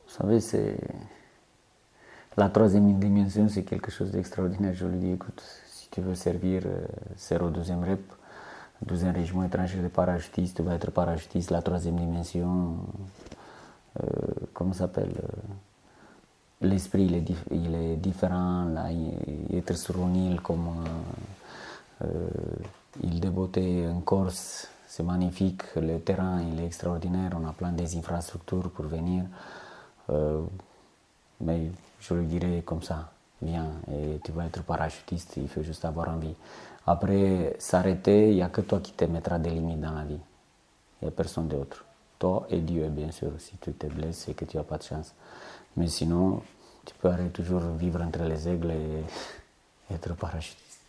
Vous 0.07 0.13
savez, 0.13 0.39
c'est. 0.39 0.77
La 2.37 2.49
troisième 2.49 2.99
dimension, 2.99 3.49
c'est 3.49 3.63
quelque 3.63 3.89
chose 3.89 4.11
d'extraordinaire. 4.11 4.73
Je 4.73 4.85
lui 4.85 4.99
dis, 4.99 5.11
écoute, 5.11 5.43
si 5.65 5.89
tu 5.89 6.01
veux 6.01 6.13
servir, 6.13 6.61
euh, 6.65 6.85
c'est 7.15 7.41
au 7.41 7.49
deuxième 7.49 7.83
rep, 7.83 8.01
deuxième 8.85 9.15
régiment 9.15 9.43
étranger 9.43 9.79
de 9.79 9.87
parachutistes, 9.87 10.57
tu 10.57 10.61
vas 10.61 10.75
être 10.75 10.91
parachutiste, 10.91 11.49
la 11.49 11.63
troisième 11.63 11.95
dimension, 11.95 12.77
euh, 13.99 14.05
comment 14.53 14.73
s'appelle 14.73 15.15
l'esprit 16.61 17.05
il 17.05 17.15
est, 17.15 17.25
il 17.51 17.75
est 17.75 17.95
différent. 17.97 18.65
Là, 18.65 18.89
être 19.53 19.75
sur 19.77 19.97
une 19.97 20.15
île 20.15 20.41
comme 20.41 20.85
euh, 22.03 22.05
euh, 22.05 22.29
de 23.03 23.29
beauté 23.29 23.87
en 23.87 24.01
Corse, 24.01 24.69
c'est 24.97 25.03
magnifique. 25.03 25.61
Le 25.75 25.99
terrain 25.99 26.41
il 26.41 26.59
est 26.59 26.65
extraordinaire. 26.65 27.29
On 27.39 27.47
a 27.47 27.53
plein 27.53 27.71
des 27.71 27.95
infrastructures 27.95 28.71
pour 28.71 28.85
venir. 28.85 29.25
Euh, 30.09 30.41
mais 31.41 31.69
je 31.99 32.15
le 32.15 32.23
dirais 32.23 32.63
comme 32.65 32.81
ça. 32.81 33.11
Viens 33.39 33.69
et 33.91 34.19
tu 34.23 34.31
vas 34.31 34.45
être 34.47 34.63
parachutiste, 34.63 35.37
il 35.37 35.47
faut 35.47 35.61
juste 35.61 35.85
avoir 35.85 36.09
envie. 36.09 36.33
Après, 36.87 37.55
s'arrêter, 37.59 38.29
il 38.29 38.35
n'y 38.37 38.41
a 38.41 38.49
que 38.49 38.61
toi 38.61 38.79
qui 38.79 38.93
te 38.93 39.05
mettras 39.05 39.37
des 39.37 39.51
limites 39.51 39.79
dans 39.79 39.91
la 39.91 40.03
vie. 40.03 40.19
Il 40.99 41.05
n'y 41.05 41.07
a 41.09 41.11
personne 41.11 41.47
d'autre. 41.47 41.85
Toi 42.17 42.47
et 42.49 42.59
Dieu, 42.59 42.87
bien 42.87 43.11
sûr, 43.11 43.33
si 43.37 43.55
tu 43.57 43.73
te 43.73 43.85
blesses 43.85 44.27
et 44.29 44.33
que 44.33 44.45
tu 44.45 44.57
n'as 44.57 44.63
pas 44.63 44.79
de 44.79 44.83
chance. 44.83 45.13
Mais 45.75 45.85
sinon, 45.85 46.41
tu 46.83 46.95
peux 46.95 47.11
toujours 47.31 47.61
vivre 47.77 48.01
entre 48.01 48.23
les 48.23 48.49
aigles 48.49 48.71
et 48.71 49.93
être 49.93 50.15
parachutiste. 50.15 50.81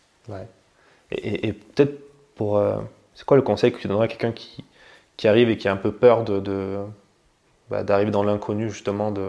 Et, 1.11 1.53
peut-être 1.53 1.99
pour. 2.33 2.57
Euh, 2.57 2.81
c'est 3.19 3.25
quoi 3.25 3.35
le 3.35 3.43
conseil 3.43 3.73
que 3.73 3.79
tu 3.79 3.89
donnerais 3.89 4.05
à 4.05 4.07
quelqu'un 4.07 4.31
qui, 4.31 5.27
arrive 5.27 5.49
et 5.49 5.57
qui 5.57 5.67
a 5.67 5.73
un 5.73 5.75
peu 5.75 5.91
peur 5.91 6.23
bah, 7.69 7.83
d'arriver 7.83 8.11
dans 8.11 8.23
l'inconnu, 8.23 8.69
justement 8.69 9.11
de, 9.11 9.27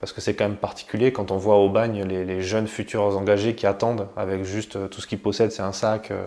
Parce 0.00 0.12
que 0.12 0.20
c'est 0.20 0.34
quand 0.34 0.44
même 0.44 0.58
particulier 0.58 1.10
quand 1.10 1.30
on 1.30 1.38
voit 1.38 1.56
au 1.56 1.70
bagne 1.70 2.04
les, 2.04 2.42
jeunes 2.42 2.66
futurs 2.66 3.16
engagés 3.16 3.54
qui 3.54 3.66
attendent 3.66 4.06
avec 4.18 4.44
juste 4.44 4.76
euh, 4.76 4.86
tout 4.86 5.00
ce 5.00 5.06
qu'ils 5.06 5.18
possèdent, 5.18 5.50
c'est 5.50 5.62
un 5.62 5.72
sac, 5.72 6.10
euh, 6.10 6.26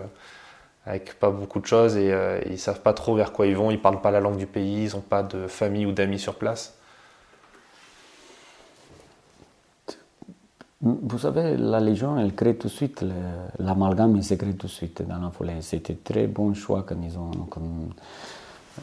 avec 0.84 1.14
pas 1.20 1.30
beaucoup 1.30 1.60
de 1.60 1.66
choses 1.66 1.96
et 1.96 2.12
ils 2.46 2.58
savent 2.58 2.80
pas 2.80 2.92
trop 2.92 3.14
vers 3.14 3.32
quoi 3.32 3.46
ils 3.46 3.56
vont, 3.56 3.70
ils 3.70 3.80
parlent 3.80 4.00
pas 4.00 4.10
la 4.10 4.18
langue 4.18 4.36
du 4.36 4.46
pays, 4.46 4.86
ils 4.86 4.96
n'ont 4.96 5.00
pas 5.00 5.22
de 5.22 5.46
famille 5.46 5.86
ou 5.86 5.92
d'amis 5.92 6.18
sur 6.18 6.34
place. 6.34 6.77
Vous 10.80 11.18
savez, 11.18 11.56
la 11.56 11.80
Légion, 11.80 12.18
elle 12.20 12.34
crée 12.36 12.56
tout 12.56 12.68
de 12.68 12.72
suite, 12.72 13.04
l'amalgame, 13.58 14.16
il 14.16 14.22
se 14.22 14.34
crée 14.34 14.54
tout 14.54 14.68
de 14.68 14.72
suite 14.72 15.02
dans 15.02 15.18
la 15.18 15.30
foulée. 15.30 15.60
C'était 15.60 15.96
très 15.96 16.28
bon 16.28 16.54
choix 16.54 16.84
quand 16.84 16.96
ils 17.02 17.18
ont. 17.18 17.32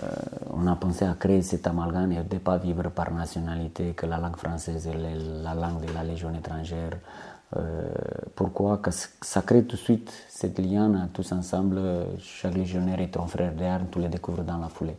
Euh, 0.04 0.08
on 0.52 0.68
a 0.68 0.76
pensé 0.76 1.06
à 1.06 1.14
créer 1.14 1.42
cet 1.42 1.68
amalgame 1.68 2.12
et 2.12 2.22
de 2.22 2.34
ne 2.36 2.40
pas 2.40 2.58
vivre 2.58 2.90
par 2.90 3.14
nationalité, 3.14 3.94
que 3.94 4.06
la 4.06 4.18
langue 4.18 4.36
française 4.36 4.88
est 4.88 5.42
la 5.42 5.54
langue 5.54 5.86
de 5.86 5.94
la 5.94 6.04
Légion 6.04 6.34
étrangère. 6.36 6.98
Euh, 7.56 7.88
pourquoi 8.36 8.80
que 8.80 8.92
Ça 8.92 9.42
crée 9.44 9.64
tout 9.64 9.78
de 9.78 9.82
suite 9.82 10.12
cette 10.28 10.60
liane 10.60 11.10
tous 11.14 11.32
ensemble. 11.32 11.80
Chaque 12.20 12.56
légionnaire 12.56 13.00
est 13.00 13.12
ton 13.12 13.26
frère 13.28 13.54
d'armes, 13.54 13.86
tu 13.90 14.00
les 14.00 14.10
découvres 14.10 14.44
dans 14.44 14.58
la 14.58 14.68
foulée. 14.68 14.98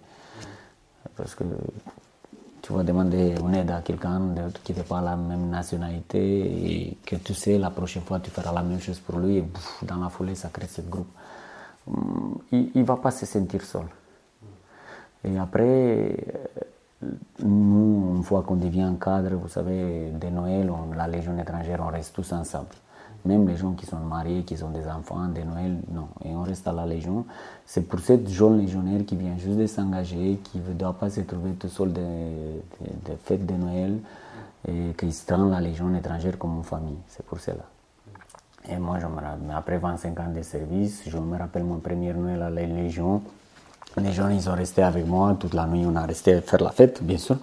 Parce 1.14 1.34
que 1.34 1.44
tu 2.66 2.72
vas 2.72 2.82
demander 2.82 3.36
une 3.40 3.54
aide 3.54 3.70
à 3.70 3.80
quelqu'un 3.80 4.34
qui 4.64 4.74
n'est 4.74 4.82
pas 4.82 5.00
la 5.00 5.14
même 5.14 5.48
nationalité 5.50 6.18
et 6.18 6.98
que 7.06 7.14
tu 7.14 7.32
sais 7.32 7.58
la 7.58 7.70
prochaine 7.70 8.02
fois 8.02 8.18
tu 8.18 8.28
feras 8.30 8.52
la 8.52 8.62
même 8.62 8.80
chose 8.80 8.98
pour 8.98 9.20
lui 9.20 9.36
et 9.36 9.44
dans 9.82 9.98
la 9.98 10.08
foulée 10.08 10.34
ça 10.34 10.48
crée 10.48 10.66
ce 10.66 10.80
groupe. 10.80 11.06
Hum, 11.86 12.38
il 12.50 12.70
ne 12.74 12.82
va 12.82 12.96
pas 12.96 13.12
se 13.12 13.24
sentir 13.24 13.62
seul. 13.62 13.86
Et 15.22 15.38
après, 15.38 16.16
nous, 17.38 18.16
une 18.16 18.24
fois 18.24 18.42
qu'on 18.42 18.56
devient 18.56 18.92
cadre, 19.00 19.34
vous 19.36 19.48
savez, 19.48 20.10
de 20.10 20.26
Noël, 20.28 20.68
la 20.96 21.06
Légion 21.06 21.38
étrangère, 21.38 21.80
on 21.86 21.90
reste 21.92 22.16
tous 22.16 22.32
ensemble. 22.32 22.74
Même 23.26 23.48
les 23.48 23.56
gens 23.56 23.72
qui 23.72 23.86
sont 23.86 23.96
mariés, 23.96 24.42
qui 24.44 24.62
ont 24.62 24.70
des 24.70 24.86
enfants, 24.86 25.26
de 25.26 25.40
Noël, 25.42 25.78
non. 25.92 26.08
Et 26.24 26.34
on 26.34 26.42
reste 26.42 26.66
à 26.68 26.72
la 26.72 26.86
Légion. 26.86 27.24
C'est 27.64 27.82
pour 27.82 27.98
cette 27.98 28.28
jeune 28.28 28.58
légionnaire 28.58 29.04
qui 29.04 29.16
vient 29.16 29.36
juste 29.36 29.58
de 29.58 29.66
s'engager, 29.66 30.38
qui 30.44 30.58
ne 30.58 30.72
doit 30.74 30.92
pas 30.92 31.10
se 31.10 31.22
trouver 31.22 31.52
tout 31.52 31.68
seul 31.68 31.92
des 31.92 32.02
de, 32.02 33.16
fêtes 33.24 33.44
de 33.44 33.54
Noël 33.54 33.98
et 34.68 34.94
qui 34.96 35.12
se 35.12 35.32
rend 35.34 35.46
la 35.46 35.60
Légion 35.60 35.92
étrangère 35.94 36.38
comme 36.38 36.56
une 36.56 36.64
famille. 36.64 36.98
C'est 37.08 37.24
pour 37.26 37.40
cela. 37.40 37.64
Et 38.68 38.76
moi, 38.76 38.98
après 39.54 39.78
25 39.78 40.20
ans 40.20 40.32
de 40.34 40.42
service, 40.42 41.02
je 41.06 41.18
me 41.18 41.36
rappelle 41.36 41.64
mon 41.64 41.78
premier 41.78 42.12
Noël 42.12 42.42
à 42.42 42.50
la 42.50 42.64
Légion. 42.64 43.22
Les 43.96 44.12
gens, 44.12 44.28
ils 44.28 44.48
ont 44.48 44.54
resté 44.54 44.82
avec 44.82 45.06
moi 45.06 45.36
toute 45.38 45.54
la 45.54 45.66
nuit. 45.66 45.84
On 45.86 45.96
a 45.96 46.04
resté 46.04 46.40
faire 46.42 46.62
la 46.62 46.70
fête, 46.70 47.02
bien 47.02 47.18
sûr. 47.18 47.38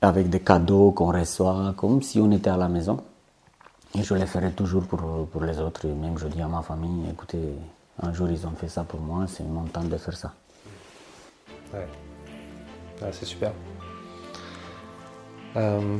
Avec 0.00 0.30
des 0.30 0.40
cadeaux 0.40 0.92
qu'on 0.92 1.12
reçoit, 1.12 1.74
comme 1.76 2.02
si 2.02 2.20
on 2.20 2.30
était 2.30 2.50
à 2.50 2.56
la 2.56 2.68
maison. 2.68 2.98
Et 3.98 4.02
je 4.02 4.14
le 4.14 4.26
ferai 4.26 4.50
toujours 4.52 4.86
pour, 4.86 5.26
pour 5.28 5.42
les 5.42 5.58
autres. 5.58 5.86
Et 5.86 5.92
même 5.92 6.18
je 6.18 6.26
dis 6.26 6.42
à 6.42 6.48
ma 6.48 6.60
famille, 6.60 7.08
écoutez, 7.10 7.54
un 8.02 8.12
jour 8.12 8.28
ils 8.30 8.46
ont 8.46 8.52
fait 8.52 8.68
ça 8.68 8.84
pour 8.84 9.00
moi, 9.00 9.24
c'est 9.26 9.44
mon 9.44 9.64
temps 9.64 9.84
de 9.84 9.96
faire 9.96 10.16
ça. 10.16 10.34
Ouais, 11.72 11.86
c'est 13.12 13.24
super. 13.24 13.52
Euh, 15.56 15.96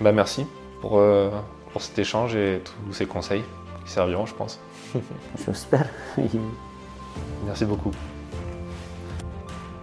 bah 0.00 0.12
merci 0.12 0.46
pour, 0.82 0.98
euh, 0.98 1.30
pour 1.72 1.80
cet 1.80 1.98
échange 1.98 2.36
et 2.36 2.62
tous 2.64 2.92
ces 2.92 3.06
conseils 3.06 3.42
qui 3.84 3.92
serviront, 3.92 4.26
je 4.26 4.34
pense. 4.34 4.60
J'espère. 5.46 5.88
merci 7.46 7.64
beaucoup. 7.64 7.92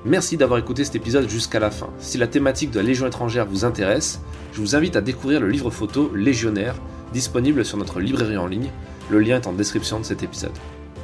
Merci 0.05 0.37
d'avoir 0.37 0.59
écouté 0.59 0.83
cet 0.83 0.95
épisode 0.95 1.27
jusqu'à 1.29 1.59
la 1.59 1.71
fin. 1.71 1.89
Si 1.97 2.17
la 2.17 2.27
thématique 2.27 2.71
de 2.71 2.79
la 2.79 2.83
Légion 2.83 3.07
étrangère 3.07 3.45
vous 3.45 3.65
intéresse, 3.65 4.21
je 4.51 4.59
vous 4.59 4.75
invite 4.75 4.95
à 4.95 5.01
découvrir 5.01 5.39
le 5.39 5.47
livre 5.47 5.71
photo 5.71 6.11
Légionnaire 6.13 6.75
disponible 7.13 7.63
sur 7.63 7.77
notre 7.77 8.01
librairie 8.01 8.37
en 8.37 8.47
ligne. 8.47 8.71
Le 9.09 9.19
lien 9.19 9.37
est 9.37 9.47
en 9.47 9.53
description 9.53 9.99
de 9.99 10.03
cet 10.03 10.23
épisode. 10.23 10.51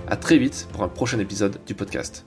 A 0.08 0.18
très 0.18 0.38
vite 0.38 0.68
pour 0.74 0.84
un 0.84 0.90
prochain 0.90 1.20
épisode 1.20 1.60
du 1.66 1.76
podcast. 1.76 2.26